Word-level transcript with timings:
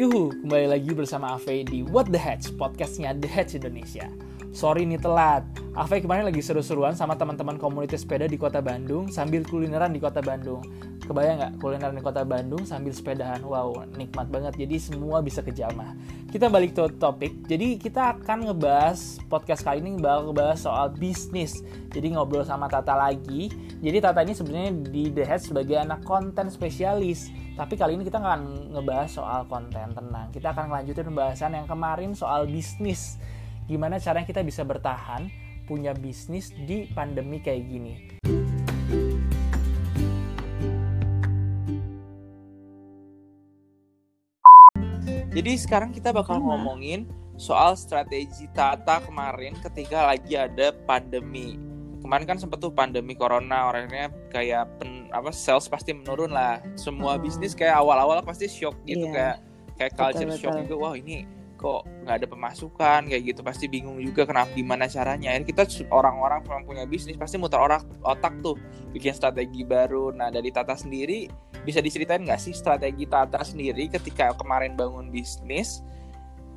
Yuhu, 0.00 0.32
kembali 0.32 0.72
lagi 0.72 0.96
bersama 0.96 1.36
Ave 1.36 1.60
di 1.60 1.84
What 1.84 2.08
The 2.08 2.16
Hatch, 2.16 2.56
podcastnya 2.56 3.12
The 3.12 3.28
Hatch 3.28 3.52
Indonesia. 3.52 4.08
Sorry 4.48 4.88
nih 4.88 4.96
telat, 4.96 5.44
Ave 5.76 6.00
kemarin 6.00 6.24
lagi 6.24 6.40
seru-seruan 6.40 6.96
sama 6.96 7.20
teman-teman 7.20 7.60
komunitas 7.60 8.00
sepeda 8.00 8.24
di 8.24 8.40
kota 8.40 8.64
Bandung 8.64 9.12
sambil 9.12 9.44
kulineran 9.44 9.92
di 9.92 10.00
kota 10.00 10.24
Bandung. 10.24 10.64
Kebayang 11.04 11.36
nggak 11.44 11.52
kulineran 11.60 11.92
di 11.92 12.00
kota 12.00 12.24
Bandung 12.24 12.64
sambil 12.64 12.96
sepedahan? 12.96 13.44
Wow, 13.44 13.84
nikmat 14.00 14.32
banget. 14.32 14.56
Jadi 14.56 14.80
semua 14.80 15.20
bisa 15.20 15.44
kejamah. 15.44 15.92
Kita 16.32 16.48
balik 16.48 16.80
ke 16.80 16.96
topik. 16.96 17.44
Jadi 17.44 17.76
kita 17.76 18.16
akan 18.16 18.48
ngebahas 18.48 19.20
podcast 19.28 19.60
kali 19.68 19.84
ini 19.84 20.00
bakal 20.00 20.32
ngebahas 20.32 20.64
soal 20.64 20.96
bisnis. 20.96 21.60
Jadi 21.92 22.16
ngobrol 22.16 22.48
sama 22.48 22.72
Tata 22.72 22.96
lagi. 22.96 23.52
Jadi 23.84 24.00
Tata 24.00 24.24
ini 24.24 24.32
sebenarnya 24.32 24.72
di 24.80 25.12
The 25.12 25.28
Hatch 25.28 25.52
sebagai 25.52 25.76
anak 25.76 26.08
konten 26.08 26.48
spesialis. 26.48 27.28
Tapi 27.60 27.76
kali 27.76 27.92
ini 27.92 28.08
kita 28.08 28.24
akan 28.24 28.72
ngebahas 28.72 29.20
soal 29.20 29.44
konten 29.44 29.92
tenang. 29.92 30.32
Kita 30.32 30.56
akan 30.56 30.72
melanjutin 30.72 31.12
pembahasan 31.12 31.52
yang 31.52 31.68
kemarin 31.68 32.16
soal 32.16 32.48
bisnis 32.48 33.20
gimana 33.68 34.00
caranya 34.00 34.24
kita 34.24 34.40
bisa 34.40 34.64
bertahan 34.64 35.28
punya 35.68 35.92
bisnis 35.92 36.56
di 36.56 36.88
pandemi 36.96 37.36
kayak 37.44 37.62
gini. 37.68 37.94
Jadi 45.30 45.52
sekarang 45.60 45.92
kita 45.92 46.16
bakal 46.16 46.40
ngomongin 46.40 47.04
soal 47.36 47.76
strategi 47.76 48.48
Tata 48.56 49.04
kemarin 49.04 49.52
ketika 49.60 50.08
lagi 50.08 50.32
ada 50.32 50.72
pandemi. 50.88 51.60
Kemarin 52.00 52.24
kan 52.24 52.40
sempet 52.40 52.56
tuh 52.56 52.72
pandemi 52.72 53.12
corona 53.12 53.68
orangnya 53.68 54.08
kayak 54.32 54.80
pen, 54.80 54.99
apa 55.10 55.30
sales 55.34 55.66
pasti 55.66 55.92
menurun 55.92 56.30
lah. 56.32 56.62
Semua 56.78 57.18
hmm. 57.18 57.22
bisnis 57.26 57.52
kayak 57.52 57.76
awal-awal 57.76 58.22
pasti 58.24 58.46
shock 58.46 58.78
gitu 58.88 59.10
yeah. 59.10 59.14
kayak 59.14 59.36
kayak 59.76 59.92
culture 59.98 60.28
betul, 60.28 60.40
shock 60.40 60.54
juga. 60.64 60.74
Wah 60.78 60.94
ini 60.96 61.26
kok 61.60 61.84
nggak 62.08 62.24
ada 62.24 62.26
pemasukan 62.26 63.00
kayak 63.12 63.22
gitu 63.28 63.40
pasti 63.44 63.68
bingung 63.68 64.00
juga 64.00 64.24
kenapa 64.24 64.48
gimana 64.56 64.88
caranya 64.88 65.36
ini 65.36 65.44
kita 65.44 65.68
orang-orang 65.92 66.40
yang 66.48 66.64
punya 66.64 66.84
bisnis 66.88 67.20
pasti 67.20 67.36
muter 67.36 67.60
otak 67.60 67.84
otak 68.00 68.32
tuh 68.40 68.56
bikin 68.96 69.12
strategi 69.12 69.60
baru 69.60 70.08
nah 70.16 70.32
dari 70.32 70.48
Tata 70.48 70.72
sendiri 70.72 71.28
bisa 71.60 71.84
diceritain 71.84 72.24
nggak 72.24 72.40
sih 72.40 72.56
strategi 72.56 73.04
Tata 73.04 73.44
sendiri 73.44 73.92
ketika 73.92 74.32
kemarin 74.40 74.72
bangun 74.72 75.12
bisnis 75.12 75.84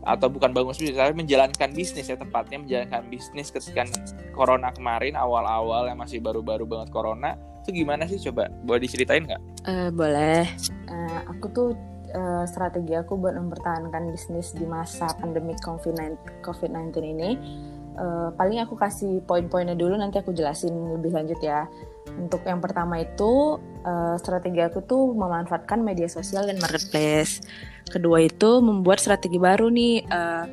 atau 0.08 0.32
bukan 0.32 0.56
bangun 0.56 0.72
bisnis 0.72 0.96
tapi 0.96 1.12
menjalankan 1.20 1.70
bisnis 1.76 2.08
ya 2.08 2.16
tepatnya 2.16 2.64
menjalankan 2.64 3.04
bisnis 3.12 3.52
ketika 3.52 3.84
corona 4.32 4.72
kemarin 4.72 5.20
awal-awal 5.20 5.84
yang 5.84 6.00
masih 6.00 6.24
baru-baru 6.24 6.64
banget 6.64 6.96
corona 6.96 7.36
itu 7.64 7.84
gimana 7.84 8.04
sih? 8.06 8.20
Coba 8.20 8.52
boleh 8.68 8.84
diceritain 8.84 9.24
nggak? 9.24 9.42
Uh, 9.64 9.90
boleh. 9.90 10.44
Uh, 10.92 11.20
aku 11.32 11.46
tuh 11.56 11.70
uh, 12.14 12.44
strategi 12.44 12.94
aku 12.94 13.16
buat 13.16 13.34
mempertahankan 13.40 14.12
bisnis 14.12 14.52
di 14.52 14.68
masa 14.68 15.08
pandemi 15.18 15.56
COVID-19 15.64 16.92
ini 17.02 17.32
uh, 17.98 18.30
paling 18.34 18.62
aku 18.62 18.76
kasih 18.78 19.22
poin-poinnya 19.26 19.78
dulu 19.78 19.98
nanti 19.98 20.22
aku 20.22 20.34
jelasin 20.34 20.74
lebih 20.98 21.14
lanjut 21.14 21.40
ya. 21.42 21.66
Untuk 22.14 22.46
yang 22.46 22.62
pertama 22.62 23.02
itu 23.02 23.58
uh, 23.86 24.16
strategi 24.22 24.62
aku 24.62 24.86
tuh 24.86 25.18
memanfaatkan 25.18 25.82
media 25.82 26.06
sosial 26.10 26.46
dan 26.46 26.62
marketplace. 26.62 27.42
Kedua 27.90 28.22
itu 28.22 28.62
membuat 28.62 29.02
strategi 29.02 29.42
baru 29.42 29.70
nih 29.70 30.06
uh, 30.10 30.46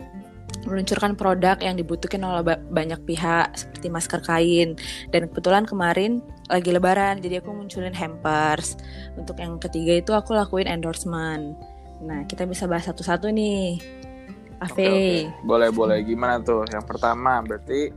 meluncurkan 0.65 1.17
produk 1.17 1.57
yang 1.61 1.77
dibutuhkan 1.77 2.21
oleh 2.21 2.45
banyak 2.69 3.01
pihak 3.05 3.53
seperti 3.57 3.87
masker 3.89 4.21
kain. 4.25 4.77
Dan 5.13 5.29
kebetulan 5.29 5.65
kemarin 5.65 6.21
lagi 6.51 6.75
lebaran 6.75 7.23
jadi 7.23 7.39
aku 7.39 7.55
munculin 7.55 7.95
hampers. 7.95 8.75
Untuk 9.15 9.39
yang 9.39 9.63
ketiga 9.63 10.03
itu 10.03 10.11
aku 10.11 10.35
lakuin 10.35 10.67
endorsement. 10.67 11.55
Nah 12.03 12.27
kita 12.27 12.45
bisa 12.45 12.67
bahas 12.67 12.91
satu-satu 12.91 13.31
nih. 13.31 13.79
Ave 14.61 14.75
okay, 14.77 14.91
okay. 14.93 15.17
boleh 15.47 15.71
boleh. 15.73 15.99
Gimana 16.05 16.43
tuh? 16.43 16.69
Yang 16.69 16.85
pertama 16.85 17.41
berarti 17.41 17.95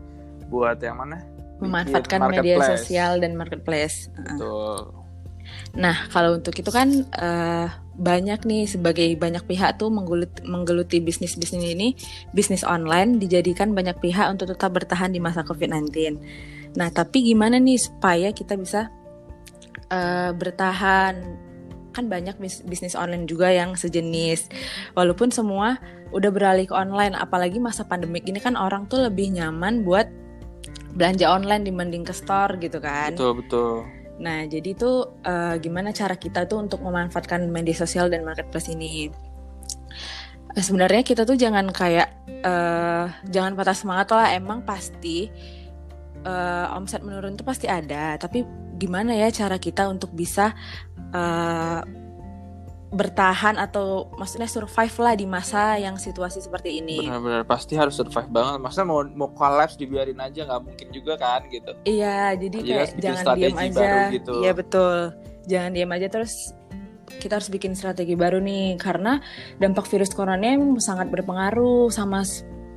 buat 0.47 0.79
yang 0.79 1.01
mana? 1.01 1.19
Memanfaatkan 1.59 2.19
media 2.31 2.61
sosial 2.77 3.19
dan 3.19 3.35
marketplace. 3.35 4.07
Betul. 4.15 5.03
Nah, 5.75 6.07
kalau 6.13 6.37
untuk 6.39 6.55
itu 6.55 6.69
kan 6.69 7.03
uh, 7.17 7.67
banyak 7.93 8.41
nih 8.49 8.65
sebagai 8.65 9.05
banyak 9.21 9.45
pihak 9.45 9.77
tuh 9.77 9.93
menggeluti, 9.93 10.41
menggeluti 10.45 10.97
bisnis-bisnis 10.97 11.61
ini, 11.61 11.93
bisnis 12.33 12.65
online 12.65 13.21
dijadikan 13.21 13.77
banyak 13.77 13.93
pihak 14.01 14.25
untuk 14.33 14.49
tetap 14.49 14.73
bertahan 14.73 15.13
di 15.13 15.21
masa 15.21 15.45
COVID-19. 15.45 16.17
Nah, 16.73 16.89
tapi 16.89 17.21
gimana 17.21 17.61
nih 17.61 17.77
supaya 17.77 18.33
kita 18.33 18.57
bisa 18.57 18.89
uh, 19.93 20.33
bertahan? 20.33 21.45
Kan 21.93 22.09
banyak 22.09 22.41
bis 22.41 22.65
bisnis 22.65 22.97
online 22.97 23.29
juga 23.29 23.53
yang 23.53 23.77
sejenis. 23.77 24.49
Walaupun 24.97 25.29
semua 25.29 25.77
udah 26.09 26.33
beralih 26.33 26.65
ke 26.65 26.73
online, 26.73 27.13
apalagi 27.13 27.61
masa 27.61 27.85
pandemik 27.85 28.25
ini 28.25 28.41
kan 28.41 28.57
orang 28.57 28.89
tuh 28.89 29.05
lebih 29.05 29.29
nyaman 29.29 29.85
buat 29.85 30.09
belanja 30.97 31.29
online 31.29 31.69
dibanding 31.69 32.01
ke 32.01 32.13
store 32.13 32.57
gitu 32.57 32.81
kan. 32.81 33.13
Betul, 33.13 33.45
betul 33.45 34.02
Nah, 34.21 34.45
jadi 34.45 34.77
itu 34.77 35.09
uh, 35.25 35.55
gimana 35.57 35.89
cara 35.89 36.13
kita 36.13 36.45
tuh 36.45 36.61
untuk 36.61 36.85
memanfaatkan 36.85 37.49
media 37.49 37.73
sosial 37.73 38.13
dan 38.13 38.21
marketplace 38.21 38.69
ini? 38.69 39.09
Sebenarnya 40.53 41.01
kita 41.01 41.25
tuh 41.25 41.33
jangan 41.33 41.65
kayak 41.73 42.13
uh, 42.45 43.09
jangan 43.25 43.57
patah 43.57 43.73
semangat 43.73 44.13
lah. 44.13 44.29
Emang 44.37 44.61
pasti 44.61 45.33
uh, 46.29 46.77
omset 46.77 47.01
menurun 47.01 47.33
tuh 47.33 47.45
pasti 47.45 47.65
ada. 47.65 48.13
Tapi 48.21 48.45
gimana 48.77 49.17
ya 49.17 49.33
cara 49.33 49.57
kita 49.57 49.89
untuk 49.89 50.13
bisa 50.13 50.53
uh, 51.13 51.81
bertahan 52.93 53.57
atau 53.57 54.13
maksudnya 54.15 54.45
survive 54.45 54.95
lah 55.01 55.13
di 55.17 55.25
masa 55.25 55.81
yang 55.81 55.97
situasi 55.97 56.45
seperti 56.45 56.77
ini. 56.77 57.01
Benar-benar 57.01 57.43
pasti 57.43 57.73
harus 57.73 57.97
survive 57.97 58.29
banget. 58.29 58.61
Maksudnya 58.61 58.87
mau 58.87 59.01
mau 59.03 59.29
collapse 59.33 59.75
dibiarin 59.81 60.21
aja 60.21 60.45
nggak 60.45 60.61
mungkin 60.61 60.87
juga 60.93 61.17
kan 61.17 61.41
gitu. 61.49 61.73
Iya, 61.89 62.37
jadi, 62.37 62.57
jadi 62.61 62.69
kayak 62.69 62.89
jangan 63.01 63.25
diam 63.33 63.57
aja. 63.57 63.91
Gitu. 64.13 64.33
Iya 64.45 64.51
betul. 64.53 64.97
Jangan 65.49 65.71
diam 65.73 65.91
aja 65.91 66.07
terus 66.07 66.53
kita 67.17 67.41
harus 67.41 67.49
bikin 67.51 67.73
strategi 67.75 68.15
baru 68.15 68.39
nih 68.39 68.79
karena 68.79 69.19
dampak 69.59 69.89
virus 69.89 70.13
corona 70.15 70.45
emang 70.55 70.79
sangat 70.79 71.11
berpengaruh 71.11 71.91
sama 71.91 72.23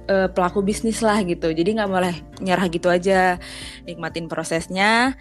uh, 0.08 0.28
pelaku 0.32 0.64
bisnis 0.64 1.04
lah 1.04 1.20
gitu. 1.22 1.52
Jadi 1.52 1.76
nggak 1.76 1.90
boleh 1.92 2.14
nyerah 2.40 2.66
gitu 2.72 2.88
aja. 2.88 3.36
Nikmatin 3.84 4.32
prosesnya 4.32 5.14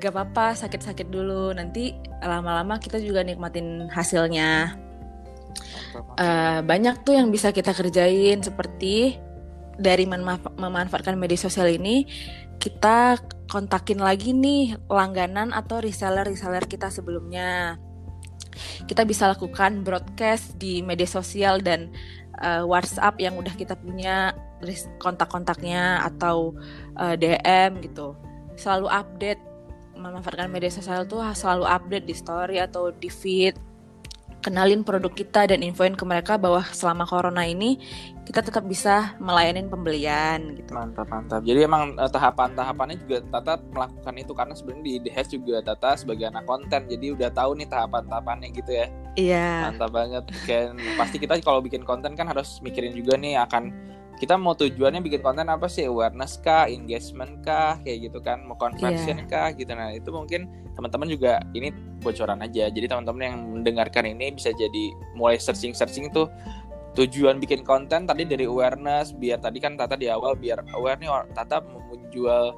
gak 0.00 0.16
apa-apa 0.16 0.56
sakit-sakit 0.56 1.12
dulu. 1.12 1.52
Nanti 1.52 1.94
lama-lama 2.24 2.80
kita 2.80 2.96
juga 2.98 3.20
nikmatin 3.20 3.92
hasilnya. 3.92 4.80
Uh, 6.16 6.62
banyak 6.64 7.02
tuh 7.04 7.18
yang 7.18 7.28
bisa 7.28 7.52
kita 7.52 7.76
kerjain 7.76 8.40
seperti 8.40 9.18
dari 9.80 10.04
memanfaatkan 10.06 11.16
media 11.16 11.40
sosial 11.40 11.72
ini 11.72 12.06
kita 12.60 13.16
kontakin 13.48 13.98
lagi 14.04 14.36
nih 14.36 14.76
langganan 14.86 15.50
atau 15.50 15.80
reseller-reseller 15.80 16.68
kita 16.68 16.92
sebelumnya. 16.92 17.80
Kita 18.84 19.08
bisa 19.08 19.32
lakukan 19.32 19.80
broadcast 19.80 20.60
di 20.60 20.84
media 20.84 21.08
sosial 21.08 21.64
dan 21.64 21.88
uh, 22.44 22.62
WhatsApp 22.68 23.16
yang 23.16 23.40
udah 23.40 23.56
kita 23.56 23.74
punya 23.80 24.36
kontak-kontaknya 25.00 26.04
atau 26.04 26.52
uh, 27.00 27.16
eh, 27.16 27.16
DM 27.16 27.80
gitu. 27.80 28.12
Selalu 28.60 28.92
update 28.92 29.40
memanfaatkan 30.00 30.48
media 30.48 30.72
sosial 30.72 31.04
tuh 31.04 31.20
selalu 31.36 31.68
update 31.68 32.06
di 32.08 32.14
story 32.16 32.56
atau 32.58 32.88
di 32.90 33.12
feed 33.12 33.70
kenalin 34.40 34.80
produk 34.80 35.12
kita 35.12 35.52
dan 35.52 35.60
infoin 35.60 35.92
ke 35.92 36.04
mereka 36.08 36.40
bahwa 36.40 36.64
selama 36.72 37.04
corona 37.04 37.44
ini 37.44 37.76
kita 38.24 38.40
tetap 38.40 38.64
bisa 38.64 39.12
melayani 39.20 39.68
pembelian 39.68 40.56
gitu. 40.56 40.72
Mantap 40.72 41.12
mantap. 41.12 41.44
Jadi 41.44 41.60
emang 41.66 41.92
uh, 42.00 42.08
tahapan-tahapannya 42.08 42.96
juga 43.04 43.20
Tata 43.28 43.60
melakukan 43.60 44.14
itu 44.16 44.32
karena 44.32 44.54
sebenarnya 44.56 44.84
di 44.84 44.94
The 45.04 45.12
juga 45.36 45.56
Tata 45.60 45.90
sebagai 46.00 46.32
anak 46.32 46.48
konten 46.48 46.88
jadi 46.88 47.06
udah 47.12 47.30
tahu 47.36 47.60
nih 47.60 47.68
tahapan-tahapannya 47.68 48.48
gitu 48.56 48.70
ya. 48.72 48.86
Iya. 49.20 49.50
Mantap 49.70 49.90
banget. 49.92 50.24
Kan 50.48 50.80
pasti 50.96 51.16
kita 51.20 51.36
kalau 51.44 51.60
bikin 51.60 51.84
konten 51.84 52.16
kan 52.16 52.26
harus 52.30 52.64
mikirin 52.64 52.96
juga 52.96 53.20
nih 53.20 53.36
akan 53.44 53.74
kita 54.20 54.36
mau 54.36 54.52
tujuannya 54.52 55.00
bikin 55.00 55.24
konten 55.24 55.48
apa 55.48 55.64
sih? 55.64 55.88
Awareness 55.88 56.36
kah? 56.44 56.68
Engagement 56.68 57.40
kah? 57.40 57.80
Kayak 57.80 58.12
gitu 58.12 58.18
kan? 58.20 58.44
Mau 58.44 58.54
conversion 58.60 59.24
yeah. 59.24 59.32
kah? 59.32 59.48
Gitu. 59.56 59.72
Nah 59.72 59.96
itu 59.96 60.12
mungkin 60.12 60.44
teman-teman 60.76 61.08
juga 61.08 61.40
ini 61.56 61.72
bocoran 62.04 62.44
aja. 62.44 62.68
Jadi 62.68 62.84
teman-teman 62.84 63.22
yang 63.24 63.36
mendengarkan 63.40 64.04
ini 64.04 64.36
bisa 64.36 64.52
jadi 64.52 64.92
mulai 65.16 65.40
searching 65.40 65.72
searching 65.72 66.12
tuh 66.12 66.28
tujuan 67.00 67.40
bikin 67.40 67.64
konten 67.64 68.04
tadi 68.04 68.28
dari 68.28 68.44
awareness 68.44 69.14
biar 69.14 69.40
tadi 69.40 69.62
kan 69.62 69.78
Tata 69.78 69.94
di 69.94 70.10
awal 70.10 70.34
biar 70.34 70.68
aware 70.74 70.98
nih 70.98 71.08
Tata 71.32 71.62
menjual 71.62 72.50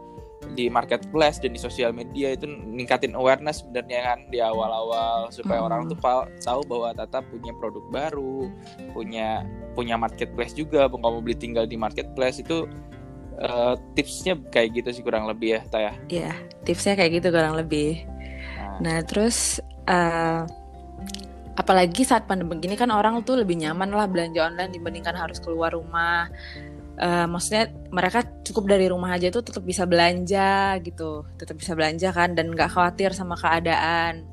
di 0.59 0.67
marketplace 0.67 1.38
dan 1.38 1.55
di 1.55 1.61
sosial 1.61 1.94
media 1.94 2.35
itu 2.35 2.50
ningkatin 2.50 3.14
awareness 3.14 3.62
sebenarnya 3.62 4.00
kan 4.03 4.19
di 4.29 4.43
awal-awal 4.43 5.31
supaya 5.31 5.62
mm. 5.62 5.67
orang 5.70 5.81
tuh 5.87 5.99
tahu 6.43 6.61
bahwa 6.67 6.91
Tata 6.97 7.23
punya 7.23 7.55
produk 7.55 7.85
baru, 7.93 8.50
punya 8.91 9.47
punya 9.73 9.97
marketplace 9.97 10.55
juga, 10.57 10.87
mau 10.89 11.01
kamu 11.01 11.19
beli 11.25 11.37
tinggal 11.37 11.65
di 11.65 11.77
marketplace 11.77 12.41
itu 12.45 12.69
uh, 13.41 13.75
tipsnya 13.97 14.39
kayak 14.53 14.83
gitu 14.83 14.89
sih 15.01 15.03
kurang 15.05 15.25
lebih 15.27 15.59
ya, 15.59 15.61
Taya. 15.69 15.93
Iya, 16.09 16.33
tipsnya 16.65 16.95
kayak 16.97 17.23
gitu 17.23 17.29
kurang 17.33 17.57
lebih. 17.57 18.05
Nah, 18.81 18.81
nah 18.81 18.99
terus 19.03 19.59
uh, 19.89 20.45
apalagi 21.57 22.03
saat 22.05 22.25
pandemi 22.25 22.57
gini 22.61 22.77
kan 22.81 22.89
orang 22.89 23.21
tuh 23.25 23.45
lebih 23.45 23.61
nyaman 23.61 23.93
lah 23.93 24.09
belanja 24.09 24.41
online 24.49 24.73
dibandingkan 24.73 25.13
harus 25.13 25.37
keluar 25.37 25.77
rumah 25.77 26.33
uh, 26.97 27.27
maksudnya 27.29 27.69
mereka 27.93 28.25
cukup 28.41 28.73
dari 28.73 28.89
rumah 28.89 29.13
aja 29.13 29.29
tuh 29.29 29.45
tetap 29.45 29.65
bisa 29.65 29.85
belanja 29.85 30.81
gitu 30.81 31.29
tetap 31.37 31.61
bisa 31.61 31.77
belanja 31.77 32.09
kan 32.09 32.33
dan 32.33 32.53
nggak 32.53 32.73
khawatir 32.73 33.13
sama 33.13 33.37
keadaan 33.37 34.25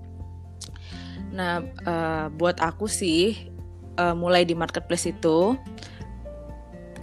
nah 1.29 1.61
uh, 1.85 2.25
buat 2.33 2.57
aku 2.63 2.87
sih 2.87 3.51
uh, 3.99 4.15
mulai 4.15 4.47
di 4.47 4.55
marketplace 4.55 5.11
itu 5.11 5.59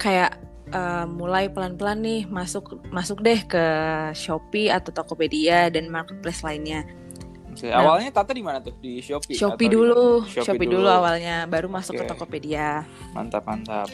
kayak 0.00 0.40
uh, 0.72 1.04
mulai 1.04 1.52
pelan-pelan 1.52 2.00
nih 2.00 2.22
masuk 2.26 2.80
masuk 2.88 3.20
deh 3.20 3.44
ke 3.44 3.64
Shopee 4.16 4.72
atau 4.72 4.90
Tokopedia 4.96 5.68
dan 5.68 5.92
marketplace 5.92 6.40
lainnya. 6.40 6.88
Nah, 7.56 7.80
awalnya 7.80 8.12
Tata 8.12 8.36
di 8.36 8.44
mana 8.44 8.60
tuh? 8.60 8.76
Di 8.76 9.00
Shopee? 9.00 9.32
Shopee 9.32 9.68
dulu. 9.72 10.28
Shopee, 10.28 10.44
Shopee 10.44 10.68
dulu. 10.68 10.84
dulu 10.84 10.88
awalnya, 10.92 11.48
baru 11.48 11.72
masuk 11.72 11.96
okay. 11.96 12.04
ke 12.04 12.10
Tokopedia. 12.12 12.84
Mantap, 13.16 13.48
mantap. 13.48 13.88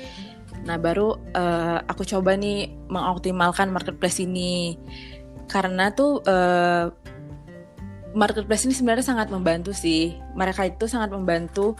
Nah, 0.66 0.76
baru 0.82 1.14
uh, 1.34 1.78
aku 1.87 2.02
coba 2.02 2.34
nih 2.34 2.75
mengoptimalkan 2.90 3.70
marketplace 3.70 4.19
ini. 4.19 4.75
Karena 5.46 5.94
tuh 5.94 6.26
uh, 6.26 6.90
marketplace 8.19 8.66
ini 8.66 8.75
sebenarnya 8.75 9.06
sangat 9.14 9.31
membantu 9.31 9.70
sih. 9.70 10.19
Mereka 10.34 10.75
itu 10.75 10.90
sangat 10.90 11.14
membantu 11.14 11.78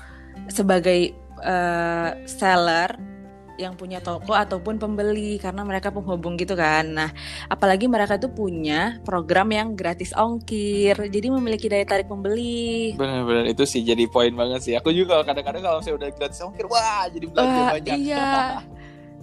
sebagai 0.51 1.15
uh, 1.43 2.17
seller 2.27 3.13
yang 3.61 3.77
punya 3.77 4.01
toko 4.01 4.33
ataupun 4.33 4.81
pembeli 4.81 5.37
karena 5.37 5.63
mereka 5.63 5.93
penghubung 5.93 6.35
gitu 6.41 6.57
kan. 6.57 6.89
Nah, 6.89 7.11
apalagi 7.47 7.87
mereka 7.87 8.17
tuh 8.17 8.33
punya 8.33 8.99
program 9.05 9.53
yang 9.53 9.77
gratis 9.77 10.11
ongkir, 10.17 10.97
jadi 10.97 11.29
memiliki 11.29 11.69
daya 11.69 11.85
tarik 11.85 12.09
pembeli. 12.09 12.97
Benar-benar 12.97 13.47
itu 13.47 13.63
sih 13.69 13.85
jadi 13.85 14.09
poin 14.09 14.33
banget 14.33 14.61
sih. 14.65 14.75
Aku 14.75 14.91
juga 14.91 15.23
kadang-kadang 15.23 15.63
kalau 15.63 15.79
saya 15.85 15.95
udah 15.95 16.09
gratis 16.17 16.41
ongkir, 16.43 16.67
wah 16.67 17.07
jadi 17.13 17.27
belanja 17.29 17.61
uh, 17.61 17.71
banyak. 17.77 17.97
Iya. 18.01 18.31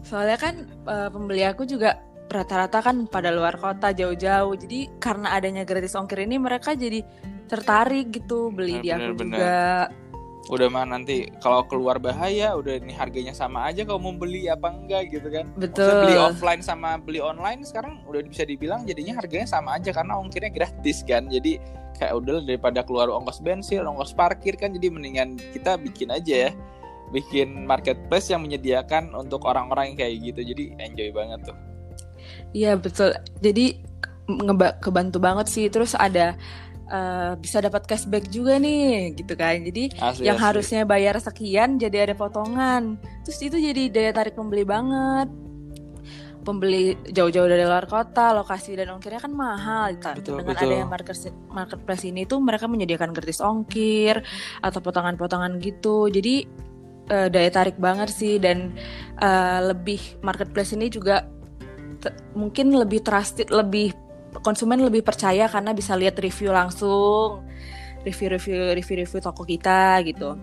Soalnya 0.06 0.38
kan 0.40 0.56
uh, 0.88 1.10
pembeli 1.12 1.44
aku 1.44 1.68
juga 1.68 2.00
rata-rata 2.30 2.86
kan 2.86 3.10
pada 3.10 3.34
luar 3.34 3.58
kota 3.58 3.92
jauh-jauh. 3.92 4.54
Jadi 4.56 5.02
karena 5.02 5.36
adanya 5.36 5.66
gratis 5.66 5.98
ongkir 5.98 6.24
ini 6.24 6.38
mereka 6.38 6.78
jadi 6.78 7.02
tertarik 7.50 8.14
gitu 8.14 8.54
beli 8.54 8.78
bener, 8.78 8.86
di 8.86 8.90
aku 8.94 9.12
bener, 9.18 9.18
juga 9.18 9.58
udah 10.48 10.72
mah 10.72 10.88
nanti 10.88 11.28
kalau 11.44 11.68
keluar 11.68 12.00
bahaya 12.00 12.56
udah 12.56 12.80
ini 12.80 12.96
harganya 12.96 13.36
sama 13.36 13.68
aja 13.68 13.84
kalau 13.84 14.00
mau 14.00 14.16
beli 14.16 14.48
apa 14.48 14.72
enggak 14.72 15.12
gitu 15.12 15.28
kan. 15.28 15.52
Betul 15.60 15.84
Maksudnya 15.86 16.04
beli 16.08 16.18
offline 16.18 16.62
sama 16.64 16.96
beli 16.96 17.20
online 17.20 17.62
sekarang 17.68 18.00
udah 18.08 18.24
bisa 18.24 18.48
dibilang 18.48 18.88
jadinya 18.88 19.20
harganya 19.20 19.46
sama 19.46 19.76
aja 19.76 19.92
karena 19.92 20.16
ongkirnya 20.16 20.50
gratis 20.50 21.04
kan. 21.04 21.28
Jadi 21.28 21.60
kayak 22.00 22.16
udah 22.16 22.42
daripada 22.48 22.82
keluar 22.88 23.12
ongkos 23.12 23.44
bensin 23.44 23.84
ongkos 23.84 24.16
parkir 24.16 24.56
kan 24.56 24.72
jadi 24.72 24.88
mendingan 24.88 25.36
kita 25.52 25.76
bikin 25.76 26.10
aja 26.10 26.50
ya. 26.50 26.52
Bikin 27.10 27.68
marketplace 27.68 28.32
yang 28.32 28.46
menyediakan 28.46 29.14
untuk 29.18 29.46
orang-orang 29.46 29.94
yang 29.94 29.98
kayak 30.02 30.14
gitu. 30.34 30.42
Jadi 30.56 30.64
enjoy 30.82 31.10
banget 31.14 31.52
tuh. 31.52 31.58
Iya 32.56 32.78
betul. 32.80 33.14
Jadi 33.42 33.82
kebantu 34.82 35.18
banget 35.22 35.50
sih. 35.50 35.66
Terus 35.70 35.94
ada 35.98 36.38
uh, 36.90 37.34
bisa 37.40 37.62
dapat 37.64 37.86
cashback 37.86 38.28
juga 38.28 38.58
nih 38.58 39.14
gitu 39.16 39.38
kan 39.38 39.62
jadi 39.62 39.94
asli, 40.02 40.28
yang 40.28 40.38
asli. 40.38 40.46
harusnya 40.50 40.82
bayar 40.84 41.16
sekian 41.22 41.78
jadi 41.78 42.10
ada 42.10 42.16
potongan 42.18 42.98
terus 43.24 43.40
itu 43.40 43.56
jadi 43.56 43.94
daya 43.94 44.12
tarik 44.12 44.36
pembeli 44.36 44.66
banget 44.66 45.30
pembeli 46.44 46.98
jauh-jauh 47.14 47.46
dari 47.46 47.62
luar 47.62 47.86
kota 47.86 48.34
lokasi 48.34 48.74
dan 48.74 48.90
ongkirnya 48.96 49.22
kan 49.22 49.34
mahal 49.36 49.94
gitu. 49.94 50.34
dengan 50.34 50.56
betul. 50.56 50.66
adanya 50.66 50.86
market 50.88 51.18
marketplace 51.52 52.04
ini 52.08 52.26
tuh 52.26 52.40
mereka 52.42 52.66
menyediakan 52.66 53.14
gratis 53.14 53.44
ongkir 53.44 54.24
atau 54.64 54.80
potongan-potongan 54.82 55.62
gitu 55.62 56.10
jadi 56.10 56.48
uh, 57.12 57.28
daya 57.30 57.50
tarik 57.54 57.78
banget 57.78 58.10
sih 58.10 58.42
dan 58.42 58.74
uh, 59.20 59.74
lebih 59.74 60.00
marketplace 60.26 60.74
ini 60.74 60.88
juga 60.90 61.28
mungkin 62.34 62.72
lebih 62.72 63.04
trusted 63.04 63.52
lebih 63.52 63.92
konsumen 64.46 64.82
lebih 64.82 65.02
percaya 65.02 65.50
karena 65.50 65.74
bisa 65.74 65.98
lihat 65.98 66.18
review 66.22 66.54
langsung 66.54 67.46
review-review 68.06 68.78
review-review 68.78 69.20
toko 69.20 69.44
kita 69.44 70.00
gitu 70.06 70.40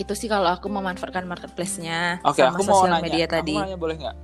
itu 0.00 0.12
sih 0.16 0.28
kalau 0.28 0.48
aku 0.48 0.72
memanfaatkan 0.72 1.28
marketplace-nya 1.28 2.24
okay, 2.24 2.48
sama 2.48 2.56
aku 2.56 2.62
sosial 2.64 2.90
mau 2.90 2.98
nanya, 2.98 3.04
media 3.04 3.26
tadi. 3.28 3.54
Aku 3.54 3.60
mau 3.60 3.66
nanya 3.68 3.78
boleh 3.78 3.96
nggak? 4.00 4.16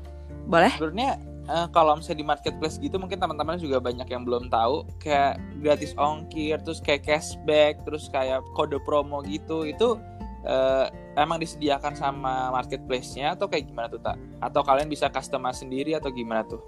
Boleh. 0.49 0.73
Sebenarnya 0.81 1.11
uh, 1.47 1.69
kalau 1.71 1.93
misalnya 2.01 2.19
di 2.25 2.27
marketplace 2.27 2.77
gitu 2.81 2.97
mungkin 2.97 3.21
teman-teman 3.21 3.61
juga 3.61 3.79
banyak 3.79 4.09
yang 4.09 4.25
belum 4.25 4.49
tahu 4.49 4.89
kayak 4.99 5.37
gratis 5.61 5.93
ongkir, 6.01 6.57
terus 6.65 6.81
kayak 6.81 7.05
cashback, 7.05 7.85
terus 7.85 8.09
kayak 8.09 8.41
kode 8.57 8.81
promo 8.89 9.21
gitu 9.29 9.69
itu 9.69 10.01
uh, 10.49 10.89
emang 11.21 11.37
disediakan 11.37 11.93
sama 11.93 12.49
marketplace-nya 12.49 13.37
atau 13.37 13.45
kayak 13.47 13.69
gimana 13.69 13.87
tuh 13.93 14.01
tak? 14.01 14.17
Atau 14.41 14.65
kalian 14.65 14.89
bisa 14.89 15.13
customize 15.13 15.61
sendiri 15.61 15.93
atau 15.95 16.09
gimana 16.09 16.49
tuh? 16.49 16.65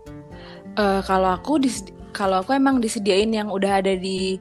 Uh, 0.76 1.00
kalau 1.08 1.34
aku 1.34 1.56
kalau 2.12 2.42
aku 2.42 2.52
emang 2.54 2.82
disediain 2.82 3.30
yang 3.30 3.48
udah 3.48 3.82
ada 3.82 3.94
di 3.96 4.38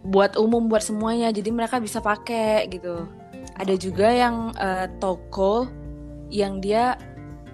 buat 0.00 0.36
umum 0.40 0.68
buat 0.68 0.80
semuanya 0.80 1.28
jadi 1.28 1.52
mereka 1.52 1.80
bisa 1.80 2.00
pakai 2.00 2.68
gitu. 2.72 3.08
Ada 3.56 3.76
juga 3.76 4.08
yang 4.08 4.56
uh, 4.56 4.88
toko 5.00 5.68
yang 6.32 6.62
dia 6.62 6.96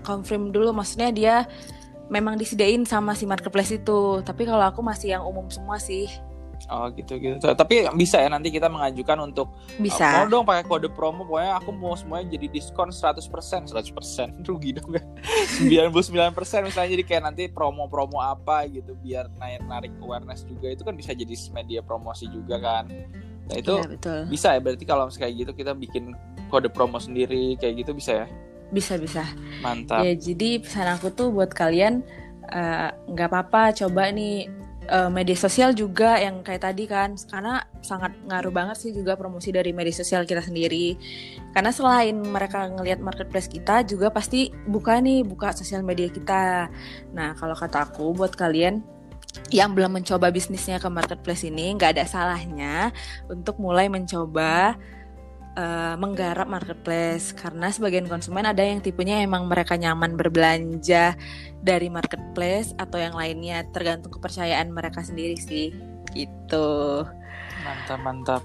confirm 0.07 0.55
dulu 0.55 0.71
maksudnya 0.71 1.11
dia 1.11 1.35
memang 2.07 2.39
disediain 2.39 2.87
sama 2.87 3.19
si 3.19 3.27
marketplace 3.27 3.75
itu. 3.75 4.23
Tapi 4.23 4.47
kalau 4.47 4.63
aku 4.63 4.83
masih 4.83 5.19
yang 5.19 5.27
umum 5.27 5.51
semua 5.51 5.83
sih 5.83 6.07
Oh 6.67 6.91
gitu 6.91 7.21
gitu. 7.21 7.39
Tapi 7.39 7.87
bisa 7.95 8.19
ya 8.19 8.29
nanti 8.33 8.51
kita 8.51 8.67
mengajukan 8.67 9.23
untuk 9.23 9.55
bisa. 9.79 10.03
Uh, 10.03 10.13
mau 10.25 10.25
dong 10.27 10.45
pakai 10.49 10.65
kode 10.67 10.89
promo 10.91 11.23
pokoknya 11.29 11.63
aku 11.63 11.71
mau 11.71 11.95
semuanya 11.95 12.35
jadi 12.35 12.47
diskon 12.51 12.91
100%, 12.91 13.71
100% 13.71 13.73
rugi 14.49 14.71
dong 14.75 14.91
kan. 14.97 15.07
99% 15.63 16.67
misalnya 16.67 16.91
jadi 16.99 17.05
kayak 17.07 17.23
nanti 17.23 17.43
promo-promo 17.47 18.19
apa 18.19 18.67
gitu 18.67 18.99
biar 18.99 19.31
naik 19.39 19.63
narik 19.69 19.93
awareness 20.03 20.43
juga 20.49 20.73
itu 20.75 20.83
kan 20.83 20.97
bisa 20.99 21.15
jadi 21.15 21.35
media 21.55 21.81
promosi 21.85 22.27
juga 22.27 22.59
kan. 22.59 22.91
Nah 23.47 23.57
itu 23.57 23.75
ya, 23.79 23.87
betul. 23.87 24.21
bisa 24.27 24.49
ya 24.59 24.61
berarti 24.61 24.85
kalau 24.85 25.07
kayak 25.07 25.35
gitu 25.47 25.53
kita 25.55 25.73
bikin 25.79 26.17
kode 26.51 26.67
promo 26.67 26.99
sendiri 26.99 27.55
kayak 27.63 27.87
gitu 27.87 27.95
bisa 27.95 28.25
ya? 28.25 28.29
Bisa 28.75 28.99
bisa. 28.99 29.23
Mantap. 29.63 30.03
Ya 30.03 30.19
jadi 30.19 30.59
pesan 30.59 30.91
aku 30.99 31.15
tuh 31.15 31.31
buat 31.31 31.55
kalian 31.55 32.03
eh, 32.51 32.91
nggak 32.91 33.29
uh, 33.29 33.33
apa-apa 33.33 33.71
coba 33.79 34.11
nih 34.11 34.51
uh, 34.91 35.11
media 35.11 35.35
sosial 35.35 35.75
juga 35.75 36.19
yang 36.19 36.43
kayak 36.43 36.63
tadi 36.67 36.85
kan 36.89 37.15
karena 37.31 37.63
sangat 37.83 38.15
ngaruh 38.27 38.53
banget 38.55 38.77
sih 38.79 38.91
juga 38.95 39.15
promosi 39.19 39.51
dari 39.55 39.71
media 39.71 39.95
sosial 39.95 40.27
kita 40.27 40.43
sendiri. 40.43 40.97
Karena 41.55 41.71
selain 41.71 42.17
mereka 42.19 42.67
ngelihat 42.71 43.03
marketplace 43.03 43.51
kita 43.51 43.83
juga 43.87 44.11
pasti 44.11 44.51
buka 44.67 44.99
nih 44.99 45.23
buka 45.27 45.55
sosial 45.55 45.83
media 45.83 46.11
kita. 46.11 46.71
Nah 47.15 47.35
kalau 47.39 47.55
kata 47.55 47.91
aku 47.91 48.15
buat 48.15 48.35
kalian 48.35 48.97
yang 49.53 49.77
belum 49.77 50.01
mencoba 50.01 50.33
bisnisnya 50.33 50.81
ke 50.81 50.89
marketplace 50.89 51.45
ini 51.47 51.77
nggak 51.77 51.99
ada 51.99 52.05
salahnya 52.09 52.91
untuk 53.29 53.61
mulai 53.61 53.87
mencoba 53.87 54.75
uh, 55.57 55.97
menggarap 55.99 56.47
marketplace. 56.47 57.33
Karena 57.33 57.73
sebagian 57.73 58.07
konsumen 58.07 58.47
ada 58.47 58.63
yang 58.63 58.79
tipenya 58.79 59.25
emang 59.25 59.49
mereka 59.51 59.75
nyaman 59.75 60.15
berbelanja 60.15 61.17
dari 61.65 61.89
marketplace 61.91 62.77
atau 62.79 63.01
yang 63.01 63.17
lainnya. 63.17 63.67
Tergantung 63.73 64.15
kepercayaan 64.15 64.71
mereka 64.71 65.03
sendiri 65.03 65.35
sih. 65.35 65.75
Gitu. 66.15 66.69
Mantap 67.65 68.01
mantap. 68.05 68.43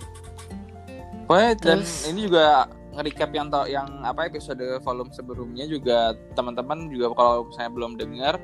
Terus, 1.32 1.56
dan 1.64 1.80
ini 2.12 2.28
juga 2.28 2.68
nge-recap 2.92 3.30
yang 3.32 3.48
tau 3.48 3.64
yang 3.72 3.88
apa 4.04 4.28
episode 4.28 4.60
volume 4.84 5.12
sebelumnya 5.16 5.64
juga 5.64 6.12
teman-teman 6.36 6.92
juga 6.92 7.16
kalau 7.16 7.48
misalnya 7.48 7.72
belum 7.72 7.92
dengar 7.96 8.36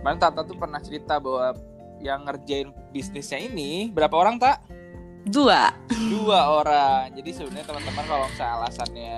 kemarin 0.00 0.20
Tata 0.20 0.44
tuh 0.44 0.56
pernah 0.56 0.80
cerita 0.84 1.16
bahwa 1.16 1.56
yang 2.00 2.24
ngerjain 2.28 2.72
bisnisnya 2.92 3.40
ini 3.40 3.88
berapa 3.92 4.12
orang 4.12 4.36
tak? 4.36 4.60
Dua. 5.26 5.72
Dua 5.88 6.40
orang. 6.62 7.12
Jadi 7.12 7.30
sebenarnya 7.36 7.66
teman-teman 7.68 8.04
kalau 8.08 8.24
misalnya 8.28 8.54
alasannya 8.64 9.16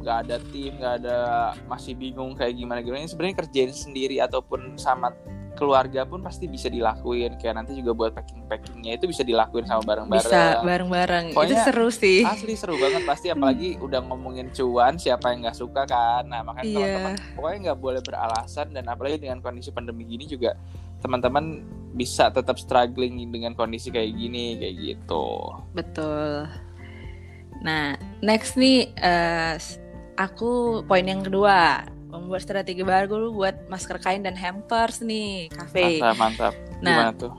nggak 0.00 0.16
ada 0.28 0.36
tim, 0.54 0.72
nggak 0.78 0.94
ada 1.02 1.18
masih 1.66 1.92
bingung 1.98 2.38
kayak 2.38 2.54
gimana 2.54 2.78
gimana, 2.80 3.10
sebenarnya 3.10 3.42
kerjain 3.42 3.72
sendiri 3.74 4.22
ataupun 4.22 4.78
sama 4.78 5.10
keluarga 5.56 6.04
pun 6.04 6.20
pasti 6.20 6.46
bisa 6.46 6.68
dilakuin 6.68 7.40
kayak 7.40 7.56
nanti 7.56 7.72
juga 7.72 7.96
buat 7.96 8.12
packing 8.12 8.44
packingnya 8.46 9.00
itu 9.00 9.08
bisa 9.08 9.24
dilakuin 9.24 9.64
sama 9.64 9.82
bareng-bareng 9.82 10.28
bisa 10.28 10.60
bareng-bareng 10.62 11.24
itu 11.32 11.56
seru 11.64 11.88
sih 11.88 12.22
asli 12.22 12.54
seru 12.54 12.76
banget 12.76 13.02
pasti 13.08 13.32
apalagi 13.32 13.80
udah 13.80 14.04
ngomongin 14.04 14.52
cuan 14.52 15.00
siapa 15.00 15.32
yang 15.32 15.48
nggak 15.48 15.56
suka 15.56 15.88
kan 15.88 16.28
nah 16.28 16.44
makanya 16.44 16.68
yeah. 16.68 16.76
teman-teman 16.76 17.14
pokoknya 17.34 17.58
nggak 17.72 17.80
boleh 17.80 18.00
beralasan 18.04 18.66
dan 18.76 18.84
apalagi 18.86 19.16
dengan 19.16 19.40
kondisi 19.40 19.72
pandemi 19.72 20.04
gini 20.04 20.28
juga 20.28 20.54
teman-teman 21.06 21.62
bisa 21.96 22.28
tetap 22.28 22.60
struggling 22.60 23.16
dengan 23.32 23.54
kondisi 23.56 23.88
kayak 23.88 24.12
gini 24.12 24.58
kayak 24.60 24.76
gitu. 24.76 25.26
Betul. 25.72 26.50
Nah, 27.64 27.96
next 28.20 28.58
nih 28.60 28.92
uh, 29.00 29.56
aku 30.20 30.82
poin 30.84 31.06
yang 31.06 31.24
kedua 31.24 31.88
membuat 32.12 32.44
strategi 32.44 32.84
baru 32.84 33.32
buat 33.32 33.68
masker 33.72 34.02
kain 34.02 34.26
dan 34.26 34.36
hampers 34.36 35.00
nih 35.00 35.48
kafe. 35.54 36.02
Mantap, 36.02 36.16
mantap. 36.20 36.54
Nah, 36.84 36.92
Gimana 36.92 37.12
tuh? 37.16 37.32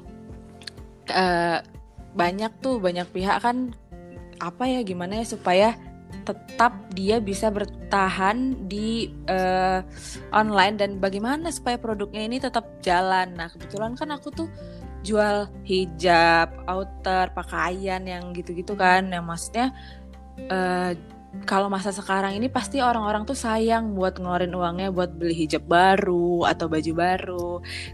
Uh, 1.07 1.59
banyak 2.17 2.51
tuh 2.59 2.81
banyak 2.81 3.07
pihak 3.13 3.39
kan 3.45 3.77
apa 4.37 4.69
ya 4.69 4.81
gimana 4.81 5.21
ya 5.21 5.25
supaya 5.25 5.77
tetap 6.27 6.75
dia 6.91 7.23
bisa 7.23 7.47
bertahan 7.47 8.67
di 8.67 9.07
uh, 9.31 9.79
online 10.35 10.75
dan 10.75 10.91
bagaimana 10.99 11.47
supaya 11.55 11.79
produknya 11.79 12.27
ini 12.27 12.43
tetap 12.43 12.67
jalan. 12.83 13.31
Nah, 13.39 13.47
kebetulan 13.47 13.95
kan 13.95 14.11
aku 14.11 14.27
tuh 14.35 14.49
jual 15.07 15.47
hijab, 15.63 16.51
outer, 16.67 17.31
pakaian 17.31 18.03
yang 18.03 18.35
gitu-gitu 18.35 18.75
kan, 18.75 19.07
yang 19.07 19.23
maksudnya 19.23 19.71
uh, 20.51 20.91
kalau 21.47 21.71
masa 21.71 21.93
sekarang 21.93 22.33
ini 22.35 22.51
pasti 22.51 22.83
orang-orang 22.83 23.27
tuh 23.27 23.37
sayang 23.37 23.93
buat 23.93 24.17
ngeluarin 24.17 24.51
uangnya 24.51 24.89
buat 24.89 25.13
beli 25.15 25.47
hijab 25.47 25.63
baru 25.69 26.47
atau 26.49 26.65
baju 26.67 26.91
baru. 26.97 27.49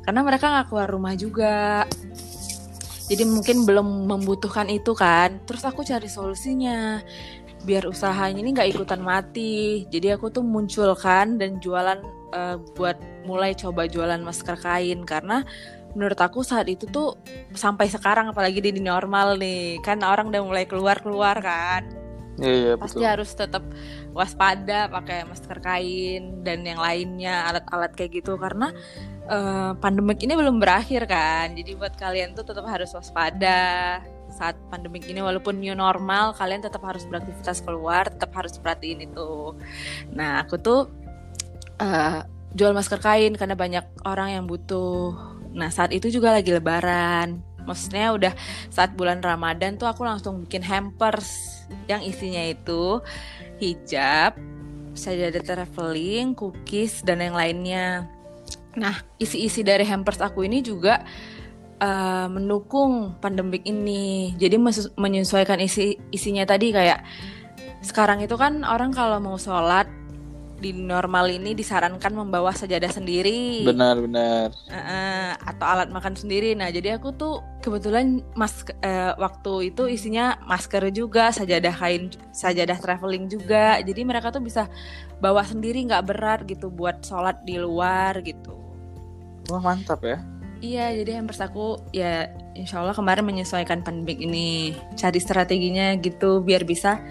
Karena 0.05 0.21
mereka 0.25 0.45
nggak 0.49 0.67
keluar 0.71 0.87
rumah 0.87 1.13
juga. 1.17 1.83
Jadi 3.03 3.23
mungkin 3.27 3.67
belum 3.67 4.07
membutuhkan 4.07 4.71
itu 4.71 4.95
kan. 4.95 5.43
Terus 5.43 5.63
aku 5.67 5.83
cari 5.83 6.07
solusinya 6.07 7.03
biar 7.63 7.87
usahanya 7.87 8.43
ini 8.43 8.51
nggak 8.51 8.75
ikutan 8.75 9.01
mati. 9.01 9.87
Jadi 9.87 10.11
aku 10.13 10.29
tuh 10.29 10.43
munculkan 10.43 11.39
dan 11.39 11.57
jualan 11.63 11.99
uh, 12.35 12.59
buat 12.75 12.99
mulai 13.23 13.55
coba 13.55 13.87
jualan 13.87 14.19
masker 14.19 14.59
kain. 14.59 15.07
Karena 15.07 15.41
menurut 15.95 16.19
aku 16.19 16.43
saat 16.43 16.67
itu 16.67 16.85
tuh 16.89 17.15
sampai 17.55 17.87
sekarang 17.87 18.29
apalagi 18.29 18.59
di 18.59 18.81
normal 18.81 19.39
nih 19.39 19.79
kan 19.85 20.01
orang 20.03 20.29
udah 20.29 20.41
mulai 20.43 20.65
keluar 20.67 20.99
keluar 20.99 21.39
kan. 21.39 22.03
Iya, 22.33 22.53
iya, 22.57 22.73
pasti 22.81 23.05
harus 23.05 23.29
tetap 23.37 23.61
waspada 24.09 24.89
pakai 24.89 25.21
masker 25.21 25.61
kain 25.61 26.41
dan 26.41 26.65
yang 26.65 26.81
lainnya 26.81 27.45
alat-alat 27.45 27.93
kayak 27.93 28.25
gitu. 28.25 28.41
Karena 28.41 28.73
uh, 29.29 29.77
pandemik 29.77 30.17
ini 30.25 30.33
belum 30.33 30.57
berakhir 30.57 31.05
kan. 31.05 31.53
Jadi 31.53 31.77
buat 31.77 31.93
kalian 31.93 32.33
tuh 32.33 32.41
tetap 32.41 32.65
harus 32.65 32.89
waspada 32.97 34.01
saat 34.33 34.57
pandemik 34.73 35.05
ini 35.05 35.21
walaupun 35.21 35.61
new 35.61 35.77
normal 35.77 36.33
kalian 36.33 36.65
tetap 36.65 36.81
harus 36.81 37.05
beraktivitas 37.05 37.61
keluar 37.61 38.09
tetap 38.09 38.33
harus 38.33 38.57
perhatiin 38.57 39.05
itu. 39.05 39.53
Nah 40.11 40.41
aku 40.41 40.57
tuh 40.57 40.89
uh, 41.77 42.25
jual 42.53 42.73
masker 42.73 43.01
kain 43.01 43.33
karena 43.37 43.53
banyak 43.53 43.85
orang 44.05 44.41
yang 44.41 44.45
butuh. 44.49 45.13
Nah 45.53 45.69
saat 45.69 45.93
itu 45.93 46.09
juga 46.09 46.33
lagi 46.33 46.49
lebaran. 46.49 47.41
Maksudnya 47.63 48.11
udah 48.11 48.33
saat 48.67 48.91
bulan 48.97 49.23
ramadan 49.23 49.79
tuh 49.79 49.87
aku 49.87 50.03
langsung 50.03 50.43
bikin 50.43 50.59
hampers 50.65 51.63
yang 51.87 52.03
isinya 52.03 52.43
itu 52.43 52.99
hijab 53.63 54.35
sajadah 54.93 55.41
traveling 55.41 56.37
cookies 56.37 57.01
dan 57.01 57.23
yang 57.23 57.33
lainnya. 57.33 58.05
Nah 58.77 59.01
isi-isi 59.17 59.61
dari 59.65 59.85
hampers 59.85 60.21
aku 60.21 60.45
ini 60.45 60.61
juga 60.61 61.01
mendukung 62.31 63.19
pandemik 63.19 63.67
ini. 63.67 64.35
Jadi 64.39 64.55
menyesuaikan 64.95 65.59
isi 65.59 65.99
isinya 66.15 66.47
tadi 66.47 66.71
kayak 66.71 67.03
sekarang 67.83 68.23
itu 68.23 68.39
kan 68.39 68.63
orang 68.63 68.95
kalau 68.95 69.19
mau 69.19 69.35
sholat 69.35 69.91
di 70.63 70.71
normal 70.71 71.27
ini 71.27 71.51
disarankan 71.51 72.15
membawa 72.15 72.55
sajadah 72.55 72.87
sendiri. 72.87 73.67
Benar 73.67 73.99
benar. 73.99 74.55
Uh, 74.71 75.35
atau 75.43 75.65
alat 75.67 75.91
makan 75.91 76.15
sendiri. 76.15 76.55
Nah 76.55 76.71
jadi 76.71 76.95
aku 76.95 77.11
tuh 77.19 77.43
kebetulan 77.59 78.23
mas 78.39 78.63
uh, 78.63 79.11
waktu 79.19 79.75
itu 79.75 79.91
isinya 79.91 80.39
masker 80.47 80.87
juga, 80.95 81.35
sajadah 81.35 81.75
kain, 81.75 82.07
sajadah 82.31 82.79
traveling 82.79 83.27
juga. 83.27 83.83
Jadi 83.83 84.07
mereka 84.07 84.31
tuh 84.31 84.39
bisa 84.39 84.71
bawa 85.19 85.43
sendiri 85.43 85.83
nggak 85.83 86.07
berat 86.07 86.39
gitu 86.47 86.71
buat 86.71 87.03
sholat 87.03 87.43
di 87.43 87.59
luar 87.59 88.23
gitu. 88.23 88.55
Wah 89.51 89.59
mantap 89.59 89.99
ya. 90.07 90.23
Iya, 90.63 90.95
jadi 90.95 91.19
hampers 91.19 91.43
aku 91.43 91.75
ya 91.91 92.31
insya 92.55 92.79
Allah 92.79 92.95
kemarin 92.95 93.27
menyesuaikan 93.27 93.83
pandemik 93.83 94.15
ini. 94.15 94.71
Cari 94.95 95.19
strateginya 95.19 95.91
gitu 95.99 96.39
biar 96.39 96.63
bisa 96.63 97.03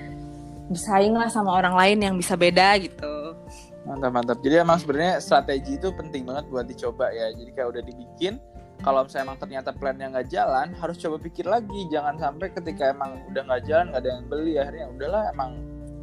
bersaing 0.72 1.12
lah 1.12 1.28
sama 1.28 1.52
orang 1.60 1.76
lain 1.76 1.98
yang 2.00 2.14
bisa 2.16 2.32
beda 2.32 2.80
gitu. 2.80 3.36
Mantap, 3.84 4.08
mantap. 4.08 4.38
Jadi 4.40 4.56
emang 4.56 4.80
sebenarnya 4.80 5.20
strategi 5.20 5.76
itu 5.76 5.92
penting 5.92 6.24
banget 6.24 6.48
buat 6.48 6.64
dicoba 6.64 7.12
ya. 7.12 7.28
Jadi 7.36 7.52
kayak 7.52 7.68
udah 7.76 7.82
dibikin, 7.84 8.40
kalau 8.80 9.04
misalnya 9.04 9.28
emang 9.28 9.38
ternyata 9.44 9.70
plannya 9.76 10.06
nggak 10.16 10.28
jalan, 10.32 10.72
harus 10.80 10.96
coba 10.96 11.20
pikir 11.20 11.44
lagi. 11.44 11.80
Jangan 11.92 12.16
sampai 12.16 12.56
ketika 12.56 12.88
emang 12.88 13.20
udah 13.28 13.42
nggak 13.52 13.62
jalan, 13.68 13.92
nggak 13.92 14.00
ada 14.00 14.10
yang 14.16 14.24
beli, 14.32 14.52
akhirnya 14.56 14.86
udahlah 14.96 15.22
emang 15.28 15.50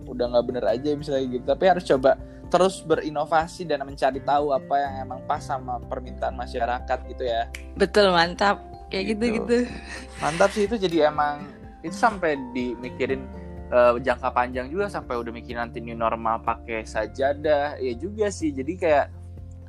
udah 0.06 0.26
nggak 0.38 0.46
bener 0.46 0.66
aja 0.70 0.90
misalnya 0.94 1.26
gitu. 1.34 1.46
Tapi 1.50 1.66
harus 1.66 1.86
coba 1.90 2.14
terus 2.50 2.82
berinovasi 2.82 3.64
dan 3.70 3.86
mencari 3.86 4.20
tahu 4.26 4.52
apa 4.52 4.76
yang 4.82 4.94
emang 5.06 5.20
pas 5.30 5.40
sama 5.40 5.78
permintaan 5.86 6.34
masyarakat 6.34 7.00
gitu 7.10 7.24
ya. 7.24 7.46
Betul, 7.78 8.10
mantap. 8.10 8.66
Kayak 8.90 9.16
gitu-gitu. 9.16 9.70
Mantap 10.18 10.50
sih 10.52 10.66
itu 10.66 10.76
jadi 10.82 11.14
emang 11.14 11.46
itu 11.86 11.94
sampai 11.94 12.36
dimikirin 12.52 13.22
uh, 13.70 13.96
jangka 14.02 14.34
panjang 14.34 14.68
juga 14.68 14.90
sampai 14.90 15.16
udah 15.22 15.30
mikir 15.30 15.54
nanti 15.56 15.78
new 15.78 15.94
normal 15.94 16.42
pakai 16.42 16.84
sajadah. 16.84 17.78
Ya 17.78 17.94
juga 17.94 18.34
sih. 18.34 18.50
Jadi 18.50 18.74
kayak 18.82 19.14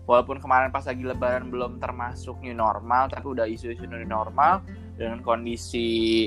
walaupun 0.08 0.40
kemarin 0.40 0.74
pas 0.74 0.82
lagi 0.82 1.06
lebaran 1.06 1.52
belum 1.52 1.78
termasuk 1.78 2.40
new 2.42 2.56
normal 2.56 3.06
tapi 3.06 3.30
udah 3.30 3.46
isu-isu 3.46 3.86
new 3.86 4.02
normal 4.02 4.64
dengan 4.98 5.22
kondisi 5.22 6.26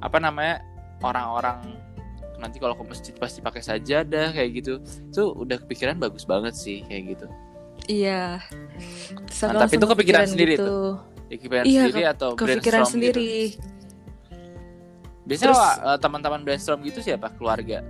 apa 0.00 0.16
namanya 0.16 0.64
orang-orang 1.04 1.60
nanti 2.40 2.56
kalau 2.56 2.74
ke 2.74 2.84
masjid 2.88 3.14
pasti 3.14 3.44
pakai 3.44 3.60
sajadah 3.60 4.32
kayak 4.32 4.50
gitu. 4.64 4.80
Itu 5.12 5.36
udah 5.36 5.60
kepikiran 5.60 6.00
bagus 6.00 6.24
banget 6.24 6.56
sih 6.56 6.82
kayak 6.88 7.16
gitu. 7.16 7.26
Iya. 7.86 8.40
Nah, 9.44 9.66
tapi 9.66 9.76
itu 9.76 9.86
kepikiran 9.86 10.24
sendiri 10.24 10.54
gitu. 10.56 10.64
tuh. 10.64 10.90
Kepikiran 11.30 11.64
iya, 11.68 11.82
sendiri 11.86 12.02
atau 12.08 12.30
kepikiran 12.34 12.82
gitu? 12.82 12.92
sendiri. 12.96 13.32
Gitu? 13.54 13.78
biasanya 15.30 15.54
uh, 15.54 15.98
teman-teman 16.02 16.42
brainstorm 16.42 16.82
gitu 16.82 16.98
siapa? 16.98 17.30
Keluarga? 17.38 17.86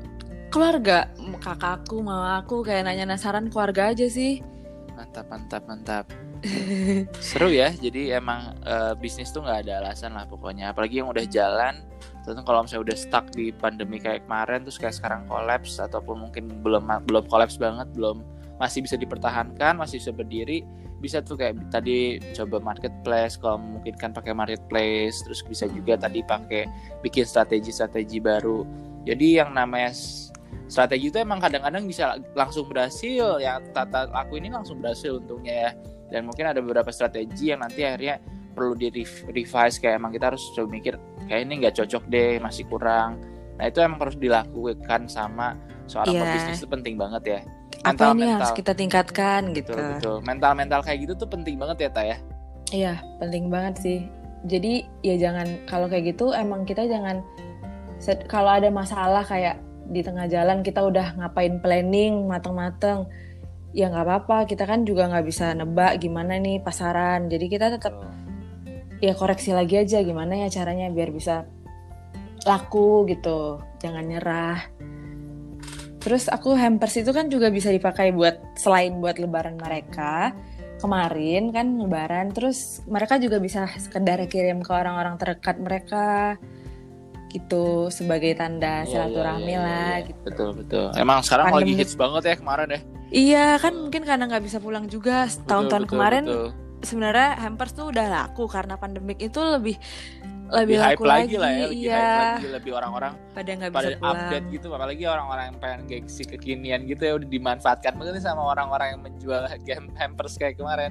Keluarga. 0.52 1.08
Kakakku 1.40 2.04
mamaku 2.04 2.60
kayak 2.60 2.84
nanya 2.84 3.16
nasaran 3.16 3.48
keluarga 3.48 3.96
aja 3.96 4.04
sih. 4.12 4.44
Mantap 4.92 5.24
mantap 5.32 5.62
mantap. 5.64 6.04
Seru 7.24 7.48
ya 7.48 7.72
jadi 7.72 8.20
emang 8.20 8.60
uh, 8.64 8.92
bisnis 8.96 9.32
tuh 9.32 9.40
nggak 9.40 9.64
ada 9.64 9.80
alasan 9.80 10.12
lah 10.12 10.28
pokoknya. 10.28 10.76
Apalagi 10.76 11.00
yang 11.00 11.08
udah 11.08 11.24
jalan 11.24 11.80
tentu 12.20 12.44
kalau 12.44 12.64
misalnya 12.64 12.92
udah 12.92 12.96
stuck 12.96 13.26
di 13.32 13.50
pandemi 13.50 13.96
kayak 13.96 14.28
kemarin 14.28 14.62
terus 14.62 14.76
kayak 14.76 14.94
sekarang 14.96 15.24
kolaps 15.26 15.80
ataupun 15.80 16.28
mungkin 16.28 16.52
belum 16.60 16.86
belum 17.08 17.24
kolaps 17.32 17.56
banget 17.56 17.88
belum 17.96 18.20
masih 18.60 18.84
bisa 18.84 19.00
dipertahankan 19.00 19.80
masih 19.80 19.98
bisa 20.04 20.12
berdiri 20.12 20.60
bisa 21.00 21.24
tuh 21.24 21.40
kayak 21.40 21.56
tadi 21.72 22.20
coba 22.36 22.60
marketplace 22.60 23.40
kalau 23.40 23.56
mungkin 23.56 23.96
kan 23.96 24.12
pakai 24.12 24.36
marketplace 24.36 25.24
terus 25.24 25.40
bisa 25.40 25.64
juga 25.72 25.96
tadi 25.96 26.20
pakai 26.20 26.68
bikin 27.00 27.24
strategi-strategi 27.24 28.20
baru. 28.20 28.68
Jadi 29.08 29.40
yang 29.40 29.56
namanya 29.56 29.96
strategi 30.68 31.08
itu 31.08 31.16
emang 31.16 31.40
kadang-kadang 31.40 31.88
bisa 31.88 32.20
langsung 32.36 32.68
berhasil 32.68 33.40
ya 33.40 33.64
tata 33.72 34.12
aku 34.12 34.36
ini 34.36 34.52
langsung 34.52 34.84
berhasil 34.84 35.16
untungnya 35.16 35.56
ya. 35.56 35.70
Dan 36.12 36.28
mungkin 36.28 36.52
ada 36.52 36.60
beberapa 36.60 36.92
strategi 36.92 37.48
yang 37.48 37.64
nanti 37.64 37.80
akhirnya 37.80 38.20
perlu 38.52 38.74
di 38.74 38.90
revise 39.30 39.76
kayak 39.78 40.02
emang 40.02 40.12
kita 40.12 40.34
harus 40.34 40.42
coba 40.52 40.68
mikir 40.68 40.94
kayak 41.26 41.46
ini 41.46 41.64
nggak 41.66 41.74
cocok 41.80 42.02
deh 42.10 42.42
masih 42.42 42.64
kurang 42.66 43.22
nah 43.60 43.64
itu 43.68 43.78
emang 43.84 44.00
harus 44.00 44.16
dilakukan 44.16 45.06
sama 45.06 45.54
seorang 45.84 46.16
yeah. 46.16 46.24
pebisnis 46.24 46.60
itu 46.64 46.68
penting 46.70 46.94
banget 46.96 47.22
ya 47.26 47.40
mental, 47.84 47.90
apa 47.90 48.04
ini 48.16 48.22
mental. 48.24 48.34
harus 48.36 48.52
kita 48.56 48.72
tingkatkan 48.72 49.42
gitu 49.52 49.72
betul, 49.72 49.90
betul. 49.96 50.16
mental 50.24 50.52
mental 50.56 50.80
kayak 50.80 50.98
gitu 51.04 51.12
tuh 51.16 51.28
penting 51.28 51.56
banget 51.60 51.76
ya 51.86 51.88
ta 51.92 52.02
ya 52.02 52.16
iya 52.70 52.94
penting 53.18 53.48
banget 53.52 53.74
sih 53.80 53.98
jadi 54.48 54.88
ya 55.04 55.14
jangan 55.20 55.46
kalau 55.68 55.86
kayak 55.88 56.16
gitu 56.16 56.32
emang 56.32 56.64
kita 56.64 56.88
jangan 56.88 57.20
kalau 58.32 58.56
ada 58.56 58.72
masalah 58.72 59.20
kayak 59.20 59.60
di 59.90 60.00
tengah 60.00 60.30
jalan 60.30 60.64
kita 60.64 60.80
udah 60.80 61.18
ngapain 61.18 61.60
planning 61.60 62.24
mateng-mateng 62.24 63.04
ya 63.76 63.90
nggak 63.90 64.06
apa-apa 64.06 64.38
kita 64.50 64.64
kan 64.66 64.82
juga 64.82 65.10
nggak 65.10 65.26
bisa 65.26 65.52
nebak 65.54 65.98
gimana 66.02 66.38
nih 66.38 66.62
pasaran 66.62 67.30
jadi 67.30 67.46
kita 67.46 67.66
tetap 67.76 67.94
oh. 67.98 68.08
Ya 69.00 69.16
koreksi 69.16 69.56
lagi 69.56 69.80
aja 69.80 70.04
gimana 70.04 70.46
ya 70.46 70.48
caranya 70.52 70.92
biar 70.92 71.10
bisa 71.12 71.48
laku 72.44 73.08
gitu 73.08 73.60
jangan 73.80 74.04
nyerah 74.04 74.60
terus 76.00 76.32
aku 76.32 76.56
hampers 76.56 76.96
itu 76.96 77.12
kan 77.12 77.28
juga 77.28 77.52
bisa 77.52 77.68
dipakai 77.68 78.12
buat 78.12 78.40
selain 78.56 78.96
buat 79.00 79.20
lebaran 79.20 79.60
mereka 79.60 80.32
kemarin 80.80 81.52
kan 81.52 81.76
lebaran 81.76 82.32
terus 82.32 82.80
mereka 82.88 83.20
juga 83.20 83.36
bisa 83.36 83.68
sekedar 83.76 84.20
kirim 84.28 84.64
ke 84.64 84.72
orang-orang 84.72 85.20
terdekat 85.20 85.60
mereka 85.60 86.40
gitu 87.30 87.86
sebagai 87.94 88.34
tanda 88.34 88.82
iya, 88.82 88.88
silaturahmi 88.90 89.54
iya, 89.54 89.54
iya, 89.54 89.62
lah 89.62 89.94
iya. 90.02 90.08
gitu. 90.10 90.22
Betul 90.26 90.50
betul. 90.58 90.86
Emang 90.98 91.22
sekarang 91.22 91.54
Pandemi. 91.54 91.62
lagi 91.62 91.72
hits 91.78 91.94
banget 91.94 92.22
ya 92.26 92.34
kemarin 92.42 92.68
ya. 92.68 92.80
Iya 93.10 93.46
kan 93.62 93.72
mungkin 93.74 94.02
karena 94.02 94.24
nggak 94.26 94.44
bisa 94.46 94.58
pulang 94.58 94.86
juga 94.90 95.30
tahun-tahun 95.46 95.86
kemarin 95.86 96.24
sebenarnya 96.80 97.36
hampers 97.40 97.72
tuh 97.76 97.92
udah 97.92 98.06
laku 98.08 98.48
karena 98.48 98.76
pandemik 98.80 99.20
itu 99.20 99.40
lebih 99.40 99.76
lebih, 100.50 100.76
hype 100.82 101.04
lagi, 101.06 101.36
lah 101.38 101.50
ya 101.54 101.66
lebih 101.70 101.78
iya. 101.78 101.94
hype 101.94 102.18
lagi 102.18 102.48
lebih 102.58 102.72
orang-orang 102.74 103.12
pada 103.30 103.50
nggak 103.54 103.70
bisa 103.70 103.88
pulang. 103.96 104.18
update 104.18 104.46
gitu 104.50 104.66
apalagi 104.74 105.04
orang-orang 105.06 105.44
yang 105.46 105.58
pengen 105.62 105.80
gengsi 105.86 106.22
kekinian 106.26 106.80
gitu 106.90 107.02
ya 107.06 107.12
udah 107.14 107.28
dimanfaatkan 107.30 107.92
mungkin 107.94 108.18
sama 108.18 108.42
orang-orang 108.50 108.98
yang 108.98 109.00
menjual 109.06 109.46
hampers 109.94 110.34
kayak 110.34 110.58
kemarin. 110.58 110.90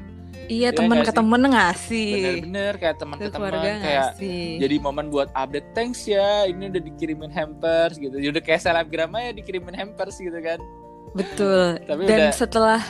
Iya 0.50 0.72
ya, 0.72 0.78
teman 0.78 1.04
ke 1.04 1.12
temen 1.12 1.42
ngasih. 1.52 2.14
Bener-bener 2.16 2.74
kayak 2.80 2.96
teman 2.98 3.18
ke 3.20 3.30
teman 3.30 3.52
kayak 3.60 4.08
jadi 4.58 4.76
momen 4.80 5.12
buat 5.12 5.30
update 5.36 5.76
thanks 5.76 6.08
ya 6.08 6.48
ini 6.48 6.72
udah 6.72 6.82
dikirimin 6.82 7.30
hampers 7.34 8.00
gitu. 8.00 8.16
Udah 8.16 8.42
kayak 8.42 8.64
selebgram 8.64 9.12
aja 9.20 9.36
dikirimin 9.36 9.76
hampers 9.76 10.18
gitu 10.18 10.40
kan. 10.40 10.58
Betul. 11.14 11.84
Tapi 11.84 12.02
dan 12.08 12.32
udah, 12.32 12.34
setelah 12.34 12.82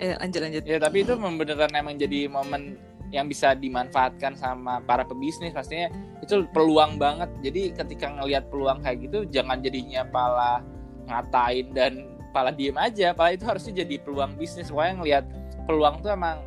eh, 0.00 0.16
lanjut 0.18 0.40
lanjut. 0.40 0.64
Ya 0.64 0.78
tapi 0.80 1.04
itu 1.04 1.12
beneran 1.14 1.72
emang 1.76 2.00
jadi 2.00 2.26
momen 2.26 2.80
yang 3.10 3.26
bisa 3.26 3.52
dimanfaatkan 3.54 4.34
sama 4.34 4.80
para 4.82 5.04
pebisnis. 5.04 5.52
Pastinya 5.52 5.92
itu 6.24 6.46
peluang 6.50 6.96
banget. 6.96 7.30
Jadi 7.44 7.76
ketika 7.76 8.08
ngelihat 8.08 8.48
peluang 8.48 8.80
kayak 8.80 9.06
gitu 9.06 9.28
jangan 9.28 9.60
jadinya 9.60 10.02
pala 10.08 10.64
ngatain 11.06 11.66
dan 11.76 11.92
pala 12.32 12.50
diem 12.54 12.74
aja. 12.78 13.12
Pala 13.12 13.36
itu 13.36 13.44
harusnya 13.44 13.84
jadi 13.84 14.00
peluang 14.00 14.34
bisnis. 14.40 14.72
Pokoknya 14.72 14.94
ngelihat 15.02 15.24
peluang 15.68 16.02
tuh 16.02 16.10
emang 16.16 16.40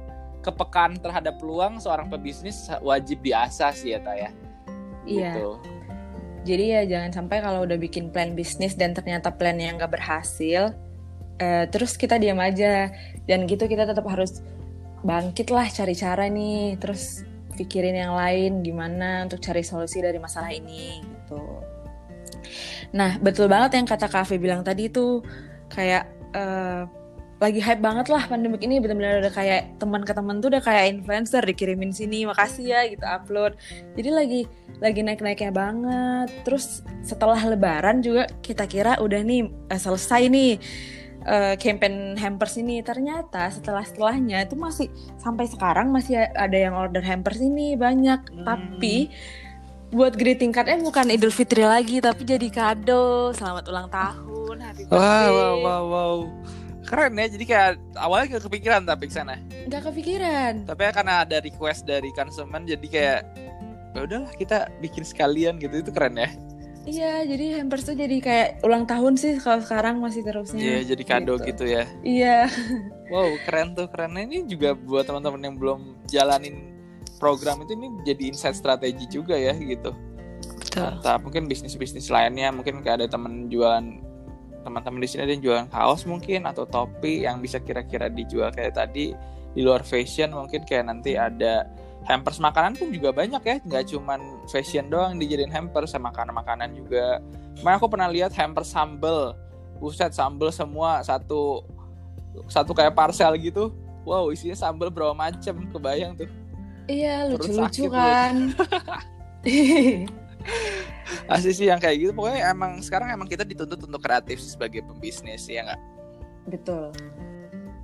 kepekaan 0.43 0.99
terhadap 0.99 1.39
peluang 1.39 1.79
seorang 1.79 2.11
pebisnis 2.11 2.67
wajib 2.83 3.23
diasah 3.23 3.71
sih 3.71 3.95
ya 3.95 3.99
Taya. 4.03 4.29
Iya. 5.03 5.31
Gitu. 5.35 5.51
jadi 6.43 6.63
ya 6.67 6.81
jangan 6.83 7.11
sampai 7.23 7.39
kalau 7.39 7.63
udah 7.63 7.79
bikin 7.79 8.11
plan 8.11 8.35
bisnis 8.35 8.75
dan 8.75 8.91
ternyata 8.91 9.31
plan 9.31 9.55
yang 9.55 9.79
gak 9.79 9.95
berhasil 9.95 10.75
eh, 11.39 11.65
terus 11.69 11.95
kita 11.95 12.19
diam 12.19 12.37
aja. 12.41 12.91
Dan 13.23 13.47
gitu 13.47 13.65
kita 13.65 13.87
tetap 13.87 14.03
harus 14.09 14.43
bangkit 15.03 15.49
lah 15.53 15.67
cari 15.69 15.95
cara 15.95 16.27
nih. 16.27 16.77
Terus 16.81 17.23
pikirin 17.53 17.93
yang 17.95 18.17
lain 18.17 18.65
gimana 18.65 19.23
untuk 19.29 19.39
cari 19.39 19.61
solusi 19.61 20.01
dari 20.01 20.17
masalah 20.17 20.49
ini 20.49 21.01
gitu. 21.05 21.41
Nah 22.97 23.17
betul 23.21 23.49
banget 23.49 23.77
yang 23.77 23.87
kata 23.87 24.09
Kafe 24.09 24.41
bilang 24.41 24.65
tadi 24.65 24.89
tuh 24.89 25.21
kayak 25.69 26.09
uh, 26.33 26.85
lagi 27.41 27.59
hype 27.59 27.83
banget 27.83 28.07
lah 28.09 28.25
pandemik 28.25 28.63
ini. 28.65 28.81
Benar-benar 28.81 29.21
udah 29.21 29.33
kayak 29.33 29.77
teman 29.77 30.01
ke 30.01 30.13
teman 30.15 30.41
tuh 30.41 30.49
udah 30.53 30.63
kayak 30.63 30.97
influencer 30.97 31.43
dikirimin 31.45 31.93
sini 31.93 32.25
makasih 32.25 32.65
ya 32.73 32.81
gitu 32.89 33.05
upload. 33.05 33.53
Jadi 33.93 34.09
lagi 34.09 34.41
lagi 34.81 35.01
naik-naiknya 35.05 35.51
banget. 35.53 36.29
Terus 36.45 36.81
setelah 37.05 37.37
lebaran 37.37 38.01
juga 38.01 38.25
kita 38.41 38.65
kira 38.65 38.97
udah 38.97 39.21
nih 39.21 39.45
uh, 39.69 39.79
selesai 39.79 40.25
nih 40.29 40.57
uh, 41.27 41.55
campaign 41.59 42.15
hampers 42.19 42.59
ini 42.59 42.83
ternyata 42.83 43.49
setelah 43.51 43.83
setelahnya 43.83 44.43
itu 44.43 44.55
masih 44.55 44.87
sampai 45.19 45.47
sekarang 45.47 45.89
masih 45.91 46.19
ada 46.35 46.57
yang 46.57 46.75
order 46.75 47.03
hampers 47.03 47.39
ini 47.39 47.75
banyak. 47.75 48.21
Hmm. 48.23 48.45
tapi 48.45 49.11
buat 49.93 50.17
greeting 50.17 50.49
cardnya 50.49 50.81
bukan 50.81 51.05
Idul 51.13 51.29
Fitri 51.29 51.61
lagi 51.61 52.01
tapi 52.01 52.25
jadi 52.25 52.49
kado. 52.49 53.29
Selamat 53.37 53.69
ulang 53.69 53.87
tahun 53.93 54.57
happy 54.61 54.83
birthday. 54.89 54.97
wow 54.97 55.29
wow 55.29 55.55
wow, 55.61 55.83
wow. 55.85 56.17
keren 56.83 57.15
ya 57.15 57.31
jadi 57.31 57.45
kayak 57.47 57.71
awalnya 57.95 58.37
gak 58.37 58.43
kepikiran 58.49 58.81
tapi 58.83 59.07
sana. 59.07 59.39
Nggak 59.69 59.93
kepikiran. 59.93 60.67
Tapi 60.67 60.81
karena 60.91 61.23
ada 61.23 61.37
request 61.39 61.87
dari 61.87 62.11
konsumen 62.11 62.67
jadi 62.67 62.87
kayak 62.89 63.21
ya 63.93 63.99
udahlah 64.03 64.33
kita 64.35 64.67
bikin 64.81 65.05
sekalian 65.05 65.61
gitu. 65.61 65.79
Itu 65.79 65.93
keren 65.93 66.17
ya 66.19 66.29
Iya, 66.83 67.23
jadi 67.23 67.63
hampers 67.63 67.87
tuh 67.87 67.95
jadi 67.95 68.17
kayak 68.19 68.49
ulang 68.67 68.83
tahun 68.83 69.15
sih 69.15 69.39
kalau 69.39 69.63
sekarang 69.63 70.03
masih 70.03 70.19
terusnya. 70.19 70.59
Iya, 70.59 70.79
jadi 70.95 71.03
kado 71.07 71.39
gitu, 71.39 71.47
gitu 71.47 71.65
ya. 71.67 71.83
Iya. 72.03 72.37
Wow, 73.13 73.37
keren 73.45 73.77
tuh, 73.77 73.85
keren. 73.93 74.17
Ini 74.17 74.49
juga 74.49 74.73
buat 74.73 75.05
teman-teman 75.05 75.37
yang 75.45 75.55
belum 75.61 76.01
jalanin 76.09 76.73
program 77.21 77.61
itu 77.61 77.77
ini 77.77 77.87
jadi 78.09 78.33
insight 78.33 78.57
strategi 78.57 79.05
juga 79.05 79.37
ya 79.37 79.53
gitu. 79.53 79.93
Betul. 80.57 80.97
Mantap. 80.97 81.21
Mungkin 81.21 81.45
bisnis-bisnis 81.45 82.09
lainnya, 82.09 82.49
mungkin 82.49 82.81
kayak 82.81 83.05
ada 83.05 83.07
teman 83.13 83.53
jualan 83.53 83.85
teman-teman 84.63 85.03
di 85.03 85.07
sini 85.11 85.21
ada 85.27 85.31
yang 85.35 85.43
jualan 85.43 85.67
kaos 85.69 86.07
mungkin 86.07 86.47
atau 86.47 86.63
topi 86.65 87.27
yang 87.27 87.43
bisa 87.43 87.59
kira-kira 87.59 88.07
dijual 88.07 88.49
kayak 88.49 88.79
tadi 88.79 89.11
di 89.53 89.61
luar 89.61 89.83
fashion 89.85 90.33
mungkin 90.33 90.63
kayak 90.65 90.89
nanti 90.89 91.19
ada 91.19 91.67
hampers 92.03 92.39
makanan 92.39 92.75
pun 92.75 92.91
juga 92.91 93.15
banyak 93.15 93.39
ya 93.43 93.55
nggak 93.63 93.83
cuman 93.95 94.19
fashion 94.51 94.91
doang 94.91 95.15
dijadiin 95.15 95.51
hampers 95.51 95.95
sama 95.95 96.11
makanan-makanan 96.11 96.75
juga. 96.75 97.23
Makanya 97.63 97.77
aku 97.79 97.87
pernah 97.87 98.09
lihat 98.11 98.31
hampers 98.35 98.71
sambel. 98.71 99.35
Buset 99.79 100.11
sambel 100.15 100.51
semua 100.51 101.03
satu 101.03 101.63
satu 102.51 102.71
kayak 102.75 102.95
parcel 102.95 103.35
gitu. 103.39 103.71
Wow 104.03 104.35
isinya 104.35 104.55
sambel 104.55 104.91
berapa 104.91 105.15
macam 105.15 105.63
kebayang 105.71 106.19
tuh. 106.19 106.29
Iya 106.91 107.31
lucu-lucu 107.31 107.87
kan. 107.87 108.51
Asli 111.31 111.55
sih 111.55 111.71
yang 111.71 111.79
kayak 111.79 112.03
gitu. 112.03 112.11
Pokoknya 112.11 112.51
emang 112.51 112.83
sekarang 112.83 113.15
emang 113.15 113.31
kita 113.31 113.47
dituntut 113.47 113.79
untuk 113.79 114.01
kreatif 114.03 114.43
sebagai 114.43 114.83
pembisnis 114.83 115.47
ya 115.47 115.63
nggak? 115.63 115.81
Betul. 116.51 116.91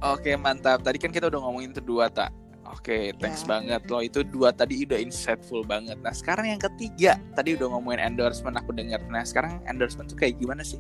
Oke 0.03 0.35
mantap. 0.35 0.83
Tadi 0.83 0.99
kan 0.99 1.15
kita 1.15 1.31
udah 1.31 1.39
ngomongin 1.39 1.71
itu 1.71 1.79
dua 1.79 2.11
tak 2.11 2.35
Oke, 2.69 2.85
okay, 2.85 3.03
thanks 3.17 3.41
yeah. 3.41 3.49
banget 3.57 3.81
loh. 3.89 4.01
Itu 4.05 4.21
dua 4.21 4.53
tadi 4.53 4.85
udah 4.85 5.01
insightful 5.01 5.65
banget. 5.65 5.97
Nah, 6.05 6.13
sekarang 6.13 6.53
yang 6.53 6.61
ketiga, 6.61 7.17
tadi 7.33 7.57
udah 7.57 7.65
ngomongin 7.73 8.13
endorsement 8.13 8.53
aku 8.53 8.77
dengar. 8.77 9.01
Nah, 9.09 9.25
sekarang 9.25 9.57
endorsement 9.65 10.05
tuh 10.05 10.17
kayak 10.21 10.37
gimana 10.37 10.61
sih? 10.61 10.77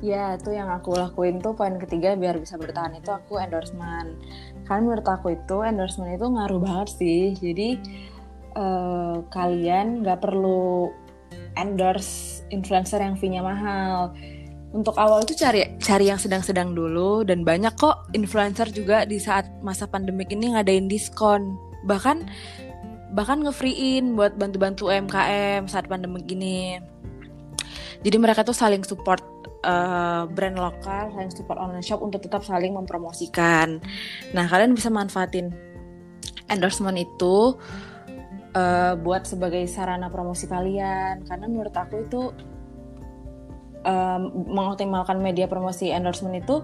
Ya, 0.00 0.34
itu 0.40 0.50
yang 0.50 0.72
aku 0.72 0.96
lakuin 0.96 1.44
tuh 1.44 1.52
poin 1.52 1.76
ketiga 1.76 2.16
biar 2.16 2.40
bisa 2.40 2.56
bertahan 2.56 2.96
itu 2.96 3.12
aku 3.12 3.36
endorsement. 3.36 4.16
Karena 4.64 4.80
menurut 4.80 5.06
aku 5.06 5.36
itu 5.36 5.60
endorsement 5.60 6.16
itu 6.16 6.26
ngaruh 6.26 6.60
banget 6.64 6.88
sih. 6.96 7.22
Jadi 7.36 7.68
uh, 8.56 9.22
kalian 9.28 10.02
nggak 10.02 10.24
perlu 10.24 10.88
endorse 11.60 12.42
influencer 12.48 12.98
yang 12.98 13.14
fee-nya 13.14 13.44
mahal 13.44 14.16
untuk 14.72 14.96
awal 14.96 15.20
itu 15.20 15.36
cari 15.36 15.76
cari 15.76 16.08
yang 16.08 16.16
sedang-sedang 16.16 16.72
dulu 16.72 17.28
dan 17.28 17.44
banyak 17.44 17.76
kok 17.76 18.08
influencer 18.16 18.72
juga 18.72 19.04
di 19.04 19.20
saat 19.20 19.44
masa 19.60 19.84
pandemik 19.84 20.32
ini 20.32 20.56
ngadain 20.56 20.88
diskon. 20.88 21.60
Bahkan 21.84 22.16
bahkan 23.12 23.44
nge-freein 23.44 24.16
buat 24.16 24.40
bantu-bantu 24.40 24.88
UMKM 24.88 25.68
saat 25.68 25.84
pandemik 25.92 26.24
ini. 26.32 26.80
Jadi 28.02 28.16
mereka 28.16 28.42
tuh 28.42 28.56
saling 28.56 28.80
support 28.82 29.20
uh, 29.62 30.24
brand 30.26 30.56
lokal 30.56 31.12
saling 31.12 31.30
support 31.30 31.60
online 31.60 31.84
shop 31.84 32.00
untuk 32.00 32.24
tetap 32.24 32.40
saling 32.40 32.72
mempromosikan. 32.72 33.76
Nah 34.32 34.44
kalian 34.48 34.72
bisa 34.72 34.88
manfaatin 34.88 35.52
endorsement 36.48 36.96
itu 36.96 37.60
uh, 38.56 38.94
buat 38.96 39.28
sebagai 39.28 39.68
sarana 39.68 40.08
promosi 40.08 40.48
kalian. 40.48 41.28
Karena 41.28 41.44
menurut 41.44 41.76
aku 41.76 42.08
itu 42.08 42.22
um, 43.82 44.46
mengoptimalkan 44.48 45.18
media 45.20 45.46
promosi 45.46 45.90
endorsement 45.90 46.42
itu 46.42 46.62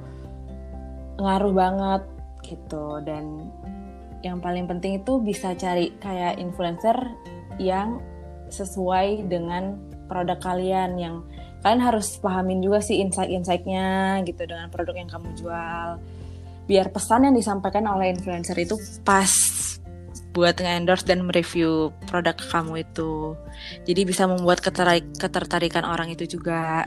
ngaruh 1.18 1.54
banget 1.54 2.02
gitu. 2.46 3.02
Dan 3.02 3.50
yang 4.22 4.42
paling 4.42 4.66
penting 4.66 5.02
itu 5.02 5.22
bisa 5.22 5.54
cari 5.54 5.94
kayak 6.02 6.38
influencer 6.42 6.96
yang 7.58 8.02
sesuai 8.48 9.28
dengan 9.28 9.76
produk 10.08 10.40
kalian 10.40 10.96
yang 10.96 11.20
kalian 11.60 11.82
harus 11.82 12.16
pahamin 12.22 12.62
juga 12.64 12.80
sih 12.80 13.02
insight-insightnya 13.02 14.22
gitu 14.24 14.46
dengan 14.46 14.70
produk 14.70 14.94
yang 14.94 15.10
kamu 15.10 15.28
jual. 15.36 15.88
Biar 16.68 16.92
pesan 16.92 17.28
yang 17.28 17.34
disampaikan 17.34 17.84
oleh 17.88 18.14
influencer 18.14 18.56
itu 18.56 18.78
pas 19.02 19.28
buat 20.36 20.54
nge-endorse 20.54 21.08
dan 21.08 21.26
mereview 21.26 21.90
produk 22.06 22.36
kamu 22.38 22.86
itu. 22.86 23.34
Jadi 23.88 24.00
bisa 24.06 24.30
membuat 24.30 24.62
ketertarikan 24.62 25.82
orang 25.82 26.14
itu 26.14 26.38
juga 26.38 26.86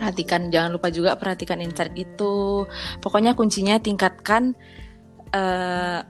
perhatikan 0.00 0.48
jangan 0.48 0.72
lupa 0.72 0.88
juga 0.88 1.12
perhatikan 1.20 1.60
insight 1.60 1.92
itu. 1.92 2.64
Pokoknya 3.04 3.36
kuncinya 3.36 3.76
tingkatkan 3.76 4.56
uh, 5.36 6.00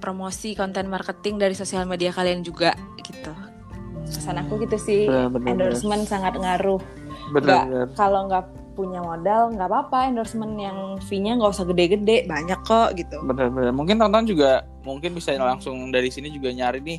promosi 0.00 0.56
konten 0.56 0.88
marketing 0.88 1.36
dari 1.36 1.52
sosial 1.52 1.84
media 1.84 2.08
kalian 2.08 2.40
juga 2.40 2.72
gitu. 3.04 3.36
Pesan 4.08 4.40
aku 4.40 4.64
gitu 4.64 4.80
sih. 4.80 5.04
Bener, 5.04 5.28
bener, 5.28 5.48
endorsement 5.52 6.08
bener. 6.08 6.10
sangat 6.10 6.34
ngaruh. 6.40 6.80
Kalau 7.92 8.32
nggak 8.32 8.44
punya 8.72 9.04
modal 9.04 9.52
nggak 9.52 9.68
apa-apa. 9.68 10.08
Endorsement 10.08 10.56
yang 10.56 10.96
fee-nya 11.04 11.36
nggak 11.36 11.52
usah 11.52 11.68
gede-gede 11.68 12.24
banyak 12.24 12.60
kok 12.64 12.96
gitu. 12.96 13.20
Bener-bener 13.28 13.76
mungkin 13.76 14.00
teman-teman 14.00 14.24
juga 14.24 14.64
mungkin 14.88 15.12
bisa 15.12 15.36
langsung 15.36 15.92
dari 15.92 16.08
sini 16.08 16.32
juga 16.32 16.48
nyari 16.48 16.80
nih 16.80 16.98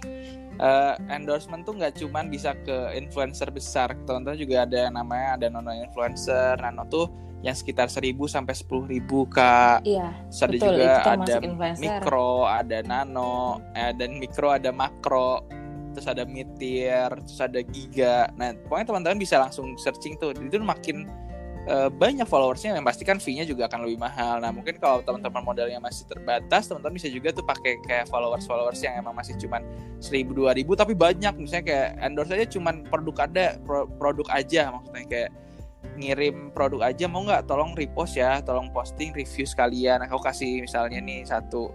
uh, 0.60 0.94
endorsement 1.10 1.64
tuh 1.66 1.78
nggak 1.78 1.98
cuman 2.02 2.30
bisa 2.30 2.54
ke 2.62 2.98
influencer 2.98 3.50
besar. 3.50 3.94
Teman-teman 4.06 4.38
juga 4.38 4.66
ada 4.68 4.90
yang 4.90 4.94
namanya 4.98 5.40
ada 5.40 5.46
nano 5.50 5.72
influencer. 5.72 6.60
Nano 6.60 6.86
tuh 6.90 7.08
yang 7.44 7.54
sekitar 7.54 7.92
seribu 7.92 8.26
sampai 8.26 8.56
sepuluh 8.56 8.88
ribu 8.88 9.28
kak. 9.28 9.84
Iya 9.84 10.16
Terus 10.32 10.42
ada 10.42 10.56
juga 10.58 10.92
ada 11.04 11.36
mikro 11.76 12.48
ada 12.48 12.78
nano 12.88 13.60
eh, 13.76 13.92
dan 13.96 14.16
mikro 14.18 14.56
ada 14.56 14.72
makro. 14.72 15.44
Terus 15.94 16.10
ada 16.10 16.26
mid 16.26 16.50
tier 16.58 17.12
terus 17.12 17.38
ada 17.44 17.62
giga. 17.62 18.32
Nah 18.40 18.56
pokoknya 18.66 18.86
teman-teman 18.90 19.20
bisa 19.22 19.38
langsung 19.38 19.78
searching 19.78 20.18
tuh. 20.18 20.34
Itu 20.34 20.58
makin 20.64 21.06
uh, 21.68 21.90
banyak 21.92 22.28
followersnya 22.28 22.76
yang 22.76 22.86
pasti 22.86 23.04
kan 23.08 23.18
fee-nya 23.20 23.48
juga 23.48 23.68
akan 23.72 23.88
lebih 23.88 24.00
mahal. 24.02 24.40
Nah 24.44 24.52
mungkin 24.52 24.76
kalau 24.80 25.04
teman-teman 25.04 25.44
modalnya 25.44 25.80
masih 25.80 26.08
terbatas, 26.08 26.68
teman-teman 26.68 26.96
bisa 26.96 27.08
juga 27.12 27.32
tuh 27.32 27.46
pakai 27.46 27.80
kayak 27.86 28.06
followers 28.12 28.46
followers 28.48 28.80
yang 28.84 29.00
emang 29.00 29.16
masih 29.16 29.36
cuman 29.40 29.64
seribu 30.04 30.36
dua 30.36 30.52
ribu 30.56 30.76
tapi 30.76 30.96
banyak. 30.96 31.36
Misalnya 31.40 31.66
kayak 31.68 31.90
endorse 32.04 32.34
aja 32.36 32.48
cuman 32.48 32.84
produk 32.88 33.16
ada 33.30 33.46
pro 33.64 33.88
produk 34.00 34.28
aja 34.34 34.72
maksudnya 34.74 35.06
kayak 35.08 35.32
ngirim 35.94 36.50
produk 36.56 36.90
aja 36.90 37.06
mau 37.06 37.22
nggak 37.22 37.46
tolong 37.46 37.78
repost 37.78 38.18
ya 38.18 38.42
tolong 38.42 38.72
posting 38.74 39.14
review 39.14 39.46
sekalian. 39.46 40.02
Aku 40.10 40.20
kasih 40.20 40.64
misalnya 40.64 41.00
nih 41.00 41.28
satu 41.28 41.70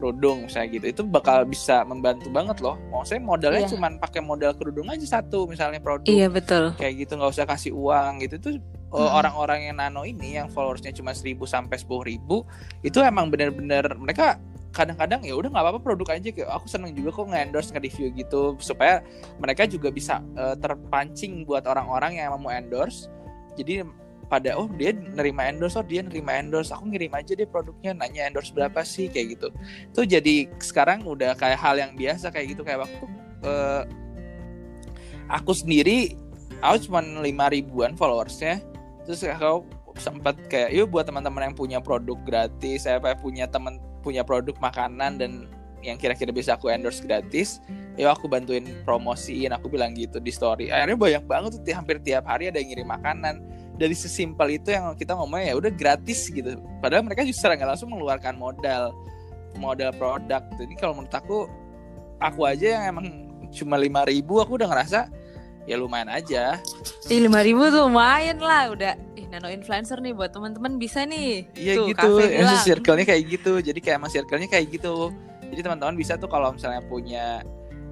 kerudung 0.00 0.48
misalnya 0.48 0.80
gitu. 0.80 0.86
Itu 0.88 1.02
bakal 1.04 1.44
bisa 1.44 1.84
membantu 1.84 2.32
banget 2.32 2.64
loh. 2.64 2.80
Mau 2.88 3.04
saya 3.04 3.20
modalnya 3.20 3.68
yeah. 3.68 3.70
cuma 3.70 3.92
pakai 4.00 4.24
modal 4.24 4.56
kerudung 4.56 4.88
aja 4.88 5.20
satu 5.20 5.44
misalnya 5.44 5.76
produk. 5.76 6.08
Iya 6.08 6.26
yeah, 6.26 6.30
betul. 6.32 6.64
Kayak 6.80 7.04
gitu 7.04 7.12
nggak 7.20 7.32
usah 7.36 7.44
kasih 7.44 7.72
uang 7.76 8.24
gitu. 8.24 8.34
Tuh 8.40 8.54
eh, 8.56 8.60
hmm. 8.90 9.18
orang-orang 9.22 9.70
yang 9.70 9.76
nano 9.78 10.02
ini 10.02 10.36
yang 10.38 10.50
followersnya 10.50 10.90
cuma 10.90 11.14
seribu 11.14 11.46
sampai 11.46 11.78
sepuluh 11.78 12.06
ribu 12.06 12.42
itu 12.82 12.98
emang 13.00 13.30
bener-bener 13.30 13.86
mereka 13.96 14.38
kadang-kadang 14.70 15.26
ya 15.26 15.34
udah 15.34 15.50
nggak 15.50 15.64
apa-apa 15.66 15.80
produk 15.82 16.14
aja 16.14 16.30
kayak 16.30 16.46
aku 16.46 16.66
seneng 16.70 16.94
juga 16.94 17.10
kok 17.10 17.26
nge-endorse 17.26 17.70
nge-review 17.74 18.06
gitu 18.14 18.54
supaya 18.62 19.02
mereka 19.42 19.66
juga 19.66 19.90
bisa 19.90 20.22
uh, 20.38 20.54
terpancing 20.54 21.42
buat 21.42 21.66
orang-orang 21.66 22.22
yang 22.22 22.30
emang 22.30 22.42
mau 22.46 22.52
endorse 22.54 23.10
jadi 23.58 23.82
pada 24.30 24.54
oh 24.54 24.70
dia 24.78 24.94
nerima 24.94 25.50
endorse 25.50 25.74
oh 25.74 25.82
dia 25.82 26.06
nerima 26.06 26.38
endorse 26.38 26.70
aku 26.70 26.86
ngirim 26.86 27.10
aja 27.18 27.34
deh 27.34 27.50
produknya 27.50 27.98
nanya 27.98 28.30
endorse 28.30 28.54
berapa 28.54 28.86
sih 28.86 29.10
kayak 29.10 29.34
gitu 29.34 29.48
tuh 29.90 30.06
jadi 30.06 30.46
sekarang 30.62 31.02
udah 31.02 31.34
kayak 31.34 31.58
hal 31.58 31.74
yang 31.74 31.98
biasa 31.98 32.30
kayak 32.30 32.54
gitu 32.54 32.62
kayak 32.62 32.86
waktu 32.86 33.04
uh, 33.42 33.82
aku 35.26 35.50
sendiri 35.50 36.14
aku 36.62 36.86
cuma 36.86 37.02
lima 37.02 37.50
ribuan 37.50 37.98
followersnya 37.98 38.62
terus 39.06 39.24
aku 39.24 39.66
sempat 39.98 40.38
kayak 40.46 40.70
yuk 40.70 40.92
buat 40.92 41.08
teman-teman 41.08 41.50
yang 41.50 41.56
punya 41.56 41.78
produk 41.82 42.16
gratis 42.22 42.86
saya 42.86 43.02
punya 43.18 43.50
teman 43.50 43.82
punya 44.00 44.24
produk 44.24 44.54
makanan 44.62 45.20
dan 45.20 45.50
yang 45.80 45.96
kira-kira 45.96 46.28
bisa 46.32 46.56
aku 46.56 46.68
endorse 46.68 47.00
gratis 47.00 47.60
ya 48.00 48.12
aku 48.12 48.28
bantuin 48.28 48.64
promosiin. 48.84 49.52
Aku 49.56 49.68
bilang 49.68 49.92
gitu 49.92 50.20
di 50.20 50.32
story. 50.32 50.72
Akhirnya 50.72 50.96
banyak 50.96 51.24
banget 51.28 51.50
tuh 51.60 51.72
hampir 51.76 52.00
tiap 52.00 52.24
hari 52.24 52.48
ada 52.48 52.56
yang 52.60 52.72
ngirim 52.72 52.88
makanan. 52.88 53.34
Dari 53.80 53.96
sesimpel 53.96 54.60
itu 54.60 54.72
yang 54.72 54.92
kita 54.96 55.16
ngomongnya 55.16 55.52
ya 55.52 55.54
udah 55.56 55.72
gratis 55.72 56.28
gitu. 56.28 56.60
Padahal 56.84 57.04
mereka 57.04 57.24
justru 57.24 57.48
nggak 57.48 57.64
langsung 57.64 57.92
mengeluarkan 57.92 58.36
modal 58.36 58.92
modal 59.56 59.92
produk. 59.96 60.44
Jadi 60.56 60.74
kalau 60.76 61.00
menurut 61.00 61.12
aku 61.12 61.48
aku 62.20 62.40
aja 62.44 62.80
yang 62.80 62.84
emang 62.96 63.06
cuma 63.50 63.80
lima 63.80 64.04
ribu 64.04 64.38
aku 64.38 64.60
udah 64.60 64.68
ngerasa 64.68 65.08
ya 65.68 65.76
lumayan 65.76 66.08
aja. 66.08 66.60
Lima 67.08 67.40
ribu 67.44 67.68
tuh 67.68 67.88
lumayan 67.88 68.38
lah. 68.40 68.72
Udah 68.72 68.92
ih 69.16 69.26
nano 69.28 69.48
influencer 69.52 70.00
nih 70.00 70.12
buat 70.16 70.32
teman-teman 70.32 70.80
bisa 70.80 71.04
nih. 71.04 71.48
Iya 71.56 71.74
gitu 71.92 72.08
ya, 72.20 72.56
circle-nya 72.64 73.06
kayak 73.06 73.22
gitu. 73.28 73.52
Jadi 73.60 73.80
kayak 73.82 73.98
mas 74.00 74.12
circle-nya 74.12 74.48
kayak 74.48 74.66
gitu. 74.72 75.12
Jadi 75.50 75.60
teman-teman 75.66 75.98
bisa 75.98 76.14
tuh 76.14 76.30
kalau 76.30 76.54
misalnya 76.54 76.80
punya 76.86 77.42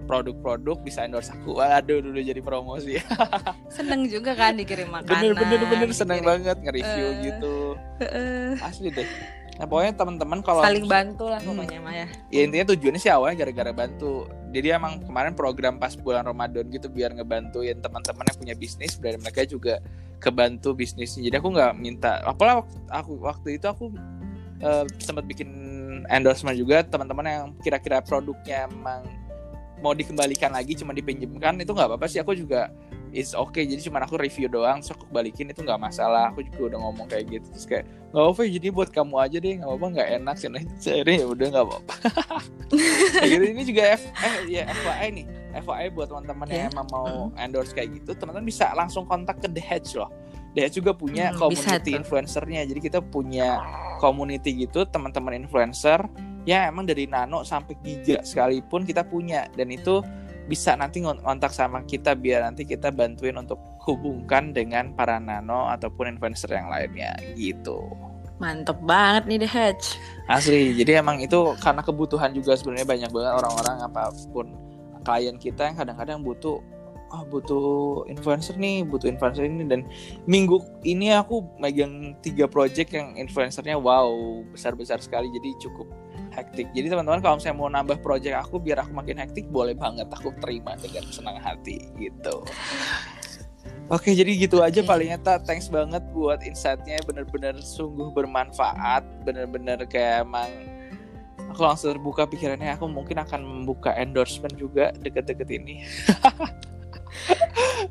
produk-produk 0.09 0.81
bisa 0.81 1.05
endorse 1.05 1.29
aku. 1.29 1.61
Waduh 1.61 2.01
dulu 2.01 2.19
jadi 2.25 2.41
promosi. 2.41 2.97
Seneng 3.77 4.09
juga 4.09 4.33
kan 4.33 4.57
dikirim 4.57 4.89
makanan 4.89 5.37
bener 5.37 5.37
bener. 5.37 5.61
bener 5.69 5.89
seneng 5.93 6.25
dikirim. 6.25 6.33
banget 6.33 6.57
nge-review 6.65 7.07
uh, 7.07 7.21
gitu. 7.21 7.55
uh, 8.01 8.53
asli 8.65 8.89
deh 8.89 9.09
nah 9.59 9.67
pokoknya 9.67 9.95
teman-teman 9.99 10.39
kalau 10.39 10.63
saling 10.63 10.87
bantu 10.87 11.27
lah 11.27 11.43
hmm. 11.43 11.51
pokoknya 11.51 11.81
Maya 11.83 12.07
ya 12.31 12.41
intinya 12.47 12.71
tujuannya 12.71 13.01
sih 13.03 13.11
awalnya 13.11 13.43
gara-gara 13.43 13.75
bantu. 13.75 14.31
Jadi 14.49 14.73
emang 14.73 15.05
kemarin 15.05 15.37
program 15.37 15.77
pas 15.77 15.93
bulan 15.93 16.25
Ramadan 16.25 16.73
gitu 16.73 16.89
biar 16.89 17.13
ngebantuin 17.13 17.77
teman-teman 17.85 18.25
yang 18.25 18.39
punya 18.41 18.55
bisnis 18.57 18.97
biar 18.97 19.21
mereka 19.21 19.45
juga 19.45 19.85
kebantu 20.23 20.73
bisnisnya. 20.73 21.29
Jadi 21.29 21.37
aku 21.37 21.49
nggak 21.53 21.73
minta 21.77 22.25
apalah 22.25 22.65
aku 22.89 23.21
waktu 23.21 23.61
itu 23.61 23.69
aku 23.69 23.93
uh, 24.65 24.89
sempat 24.97 25.29
bikin 25.29 25.51
endorsement 26.09 26.57
juga 26.57 26.81
teman-teman 26.81 27.27
yang 27.29 27.45
kira-kira 27.61 28.01
produknya 28.01 28.71
emang 28.73 29.05
mau 29.79 29.93
dikembalikan 29.95 30.51
lagi 30.51 30.75
cuma 30.75 30.97
dipinjemkan 30.97 31.61
itu 31.61 31.71
nggak 31.75 31.89
apa-apa 31.93 32.07
sih. 32.09 32.25
Aku 32.25 32.33
juga 32.33 32.73
is 33.13 33.33
okay 33.33 33.65
jadi 33.65 33.81
cuma 33.89 34.03
aku 34.05 34.17
review 34.21 34.49
doang 34.49 34.81
so 34.85 34.93
aku 34.95 35.09
balikin 35.11 35.51
itu 35.51 35.61
nggak 35.65 35.81
masalah. 35.81 36.31
Aku 36.33 36.45
juga 36.45 36.75
udah 36.75 36.79
ngomong 36.89 37.07
kayak 37.09 37.29
gitu 37.29 37.47
terus 37.53 37.67
kayak 37.67 37.85
nggak 38.09 38.25
apa 38.25 38.43
jadi 38.49 38.69
buat 38.73 38.89
kamu 38.89 39.15
aja 39.21 39.37
deh 39.37 39.55
nggak 39.61 39.69
apa-apa 39.69 39.87
nggak 39.93 40.09
enak 40.23 40.35
sih 40.41 40.49
nah 40.49 40.63
ya 41.21 41.27
udah 41.27 41.47
nggak 41.53 41.65
apa-apa. 41.67 41.95
Gitu 43.29 43.45
ini 43.49 43.63
juga 43.65 43.83
F 43.97 44.03
eh 44.13 44.35
ya 44.49 44.63
FYI 44.69 45.09
nih. 45.17 45.27
FYI 45.65 45.87
buat 45.97 46.09
teman-teman 46.13 46.47
yeah. 46.49 46.57
yang 46.57 46.65
ya. 46.69 46.75
emang 46.77 46.89
mau 46.93 47.11
endorse 47.41 47.73
kayak 47.73 48.01
gitu 48.01 48.13
teman-teman 48.15 48.47
bisa 48.47 48.71
langsung 48.77 49.09
kontak 49.09 49.41
ke 49.41 49.49
The 49.49 49.63
Hedge 49.63 49.97
loh. 49.97 50.13
The 50.53 50.69
Hedge 50.69 50.77
juga 50.81 50.93
punya 50.97 51.33
hmm, 51.33 51.39
community 51.41 51.91
influencernya. 51.97 52.69
Jadi 52.69 52.81
kita 52.81 53.01
punya 53.01 53.61
community 54.01 54.69
gitu 54.69 54.85
teman-teman 54.89 55.37
influencer. 55.45 56.05
Ya 56.49 56.65
emang 56.65 56.89
dari 56.89 57.05
nano 57.05 57.45
sampai 57.45 57.77
giga 57.85 58.25
sekalipun 58.25 58.89
kita 58.89 59.05
punya. 59.05 59.49
Dan 59.53 59.69
itu 59.73 60.01
bisa 60.49 60.73
nanti 60.75 61.05
ngontak 61.05 61.53
sama 61.53 61.85
kita 61.85 62.17
biar 62.17 62.49
nanti 62.49 62.65
kita 62.65 62.89
bantuin 62.89 63.37
untuk 63.37 63.61
hubungkan 63.85 64.57
dengan 64.57 64.97
para 64.97 65.21
nano 65.21 65.69
ataupun 65.69 66.17
influencer 66.17 66.49
yang 66.49 66.73
lainnya 66.73 67.13
gitu. 67.37 67.85
Mantep 68.41 68.81
banget 68.87 69.29
nih 69.29 69.39
The 69.45 69.49
Hedge. 69.51 69.87
Asli, 70.31 70.73
jadi 70.73 71.05
emang 71.05 71.21
itu 71.21 71.53
karena 71.61 71.85
kebutuhan 71.85 72.33
juga 72.33 72.57
sebenarnya 72.57 72.87
banyak 72.87 73.11
banget 73.13 73.33
orang-orang 73.35 73.77
apa 73.85 74.03
pun 74.33 74.47
klien 75.05 75.37
kita 75.37 75.69
yang 75.69 75.77
kadang-kadang 75.77 76.23
butuh 76.25 76.63
oh, 77.13 77.25
butuh 77.29 77.69
influencer 78.07 78.55
nih, 78.61 78.85
butuh 78.85 79.09
influencer 79.09 79.49
ini 79.49 79.65
dan 79.67 79.85
minggu 80.29 80.61
ini 80.85 81.13
aku 81.17 81.45
megang 81.59 82.15
tiga 82.21 82.47
project 82.47 82.95
yang 82.95 83.17
influencernya 83.17 83.77
wow 83.77 84.09
besar-besar 84.53 85.01
sekali 85.03 85.33
jadi 85.33 85.57
cukup 85.59 85.89
hektik. 86.39 86.71
Jadi 86.73 86.87
teman-teman 86.89 87.21
kalau 87.21 87.37
saya 87.43 87.55
mau 87.55 87.67
nambah 87.67 87.99
project 88.01 88.39
aku 88.39 88.63
biar 88.63 88.87
aku 88.87 88.95
makin 88.95 89.19
hektik 89.19 89.51
boleh 89.51 89.75
banget 89.75 90.07
aku 90.09 90.31
terima 90.39 90.79
dengan 90.79 91.05
senang 91.11 91.37
hati 91.43 91.91
gitu. 91.99 92.47
Oke 93.89 94.13
jadi 94.13 94.29
gitu 94.37 94.61
aja 94.61 94.85
paling 94.85 95.17
nyata 95.17 95.41
thanks 95.49 95.73
banget 95.73 96.05
buat 96.13 96.45
insightnya 96.45 97.01
bener-bener 97.09 97.57
sungguh 97.57 98.13
bermanfaat 98.13 99.01
bener-bener 99.25 99.81
kayak 99.89 100.29
emang 100.29 100.53
aku 101.49 101.65
langsung 101.65 101.97
terbuka 101.97 102.29
pikirannya 102.29 102.77
aku 102.77 102.85
mungkin 102.85 103.17
akan 103.25 103.41
membuka 103.41 103.97
endorsement 103.97 104.53
juga 104.61 104.93
deket-deket 105.01 105.49
ini 105.49 105.81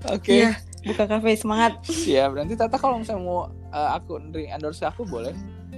Oke. 0.06 0.22
Okay. 0.22 0.40
Iya, 0.46 0.50
buka 0.94 1.04
kafe 1.10 1.36
semangat. 1.36 1.74
Siap. 1.84 2.38
Nanti 2.38 2.54
Tata 2.54 2.78
kalau 2.78 3.02
misalnya 3.02 3.24
mau 3.24 3.50
uh, 3.74 3.90
aku 3.98 4.22
endorse 4.22 4.86
aku 4.86 5.04
boleh 5.08 5.34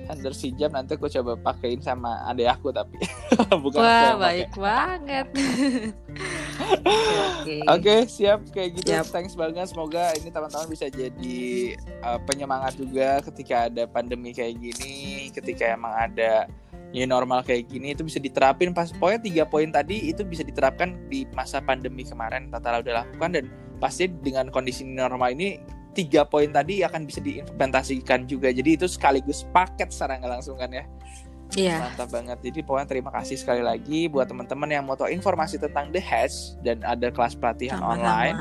endorse 0.10 0.50
jam 0.58 0.74
nanti 0.74 0.98
aku 0.98 1.06
coba 1.08 1.38
pakein 1.38 1.80
sama 1.80 2.26
adik 2.26 2.50
aku 2.50 2.74
tapi 2.74 2.98
bukan 3.64 3.80
Wah, 3.80 4.18
baik 4.18 4.50
pake. 4.52 4.60
banget. 4.60 5.28
Oke, 6.60 7.46
okay. 7.46 7.62
okay, 7.72 8.00
siap 8.10 8.44
kayak 8.52 8.82
gitu. 8.82 8.90
Yep. 8.92 9.06
Thanks 9.14 9.38
banget. 9.38 9.72
Semoga 9.72 10.12
ini 10.18 10.30
teman-teman 10.34 10.68
bisa 10.68 10.92
jadi 10.92 11.40
uh, 12.04 12.20
penyemangat 12.28 12.76
juga 12.76 13.24
ketika 13.32 13.72
ada 13.72 13.88
pandemi 13.88 14.36
kayak 14.36 14.60
gini, 14.60 15.30
ketika 15.32 15.72
emang 15.72 15.94
ada 15.96 16.50
new 16.90 17.06
normal 17.06 17.46
kayak 17.46 17.70
gini 17.70 17.94
itu 17.94 18.02
bisa 18.02 18.18
diterapin 18.18 18.74
pas 18.74 18.90
pokoknya 18.90 19.22
tiga 19.22 19.44
poin 19.46 19.70
tadi 19.70 20.10
itu 20.10 20.26
bisa 20.26 20.42
diterapkan 20.42 20.98
di 21.06 21.26
masa 21.38 21.62
pandemi 21.62 22.02
kemarin 22.02 22.50
Tata 22.50 22.82
udah 22.82 23.06
lakukan 23.06 23.30
dan 23.38 23.46
pasti 23.78 24.10
dengan 24.10 24.50
kondisi 24.50 24.84
normal 24.84 25.38
ini 25.38 25.62
tiga 25.94 26.26
poin 26.26 26.50
tadi 26.50 26.86
akan 26.86 27.06
bisa 27.06 27.20
diimplementasikan 27.20 28.30
juga 28.30 28.54
jadi 28.54 28.78
itu 28.78 28.86
sekaligus 28.86 29.46
paket 29.50 29.90
secara 29.90 30.22
nggak 30.22 30.32
langsung 30.40 30.58
kan 30.58 30.70
ya 30.70 30.86
Iya. 31.58 31.82
Mantap 31.82 32.14
banget. 32.14 32.38
Jadi 32.46 32.62
pokoknya 32.62 32.86
terima 32.86 33.10
kasih 33.10 33.34
sekali 33.34 33.66
lagi 33.66 34.06
buat 34.06 34.30
teman-teman 34.30 34.70
yang 34.70 34.86
mau 34.86 34.94
tahu 34.94 35.10
informasi 35.10 35.58
tentang 35.58 35.90
The 35.90 35.98
Hatch 35.98 36.62
dan 36.62 36.86
ada 36.86 37.10
kelas 37.10 37.34
pelatihan 37.34 37.82
Sama-sama. 37.82 37.98
online 37.98 38.36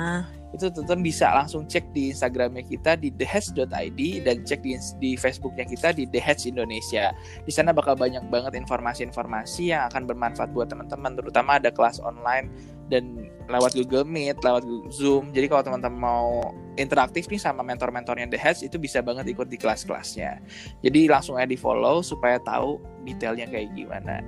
itu 0.48 0.72
tentu 0.72 0.96
bisa 0.96 1.28
langsung 1.28 1.68
cek 1.68 1.92
di 1.92 2.08
Instagramnya 2.08 2.64
kita 2.64 2.96
di 2.96 3.12
thehatch.id 3.12 4.00
dan 4.24 4.37
cek 4.48 4.61
di, 4.64 4.72
di 4.96 5.11
Facebooknya 5.12 5.68
kita 5.68 5.92
di 5.92 6.08
thehatch 6.08 6.48
Indonesia. 6.48 7.12
Di 7.44 7.52
sana 7.52 7.76
bakal 7.76 8.00
banyak 8.00 8.32
banget 8.32 8.56
informasi-informasi 8.56 9.76
yang 9.76 9.84
akan 9.92 10.08
bermanfaat 10.08 10.48
buat 10.56 10.72
teman-teman, 10.72 11.20
terutama 11.20 11.61
ada 11.61 11.68
kelas 11.68 12.00
online 12.00 12.48
dan 12.88 13.29
lewat 13.48 13.72
Google 13.77 14.05
Meet, 14.05 14.40
lewat 14.44 14.64
Zoom. 14.92 15.33
Jadi 15.33 15.48
kalau 15.48 15.62
teman-teman 15.64 16.01
mau 16.01 16.53
interaktif 16.77 17.29
nih 17.33 17.40
sama 17.40 17.64
mentor-mentornya 17.64 18.29
The 18.29 18.38
Hatch 18.40 18.61
itu 18.64 18.77
bisa 18.77 19.01
banget 19.01 19.29
ikut 19.33 19.48
di 19.48 19.57
kelas-kelasnya. 19.57 20.40
Jadi 20.85 21.09
langsung 21.09 21.40
aja 21.40 21.48
di 21.48 21.57
follow 21.57 22.05
supaya 22.05 22.37
tahu 22.44 22.81
detailnya 23.09 23.48
kayak 23.48 23.72
gimana. 23.72 24.20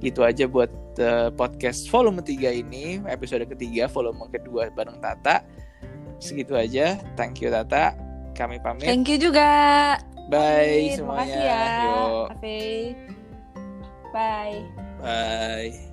Gitu 0.00 0.24
aja 0.24 0.48
buat 0.48 0.72
uh, 1.00 1.28
podcast 1.36 1.88
volume 1.92 2.24
3 2.24 2.64
ini, 2.64 3.00
episode 3.08 3.44
ketiga, 3.44 3.88
volume 3.92 4.28
kedua 4.32 4.72
bareng 4.72 5.00
Tata 5.00 5.44
segitu 6.22 6.54
aja. 6.54 6.96
Thank 7.18 7.42
you 7.42 7.50
Tata. 7.50 7.98
Kami 8.32 8.62
pamit. 8.62 8.88
Thank 8.88 9.12
you 9.12 9.18
juga. 9.20 9.98
Bye 10.32 10.96
Amin. 10.96 10.96
semuanya. 10.96 11.20
Makasih 11.20 11.42
ya. 11.44 11.62
Yuk. 11.84 12.26
Bye. 14.12 14.64
Bye. 15.02 15.91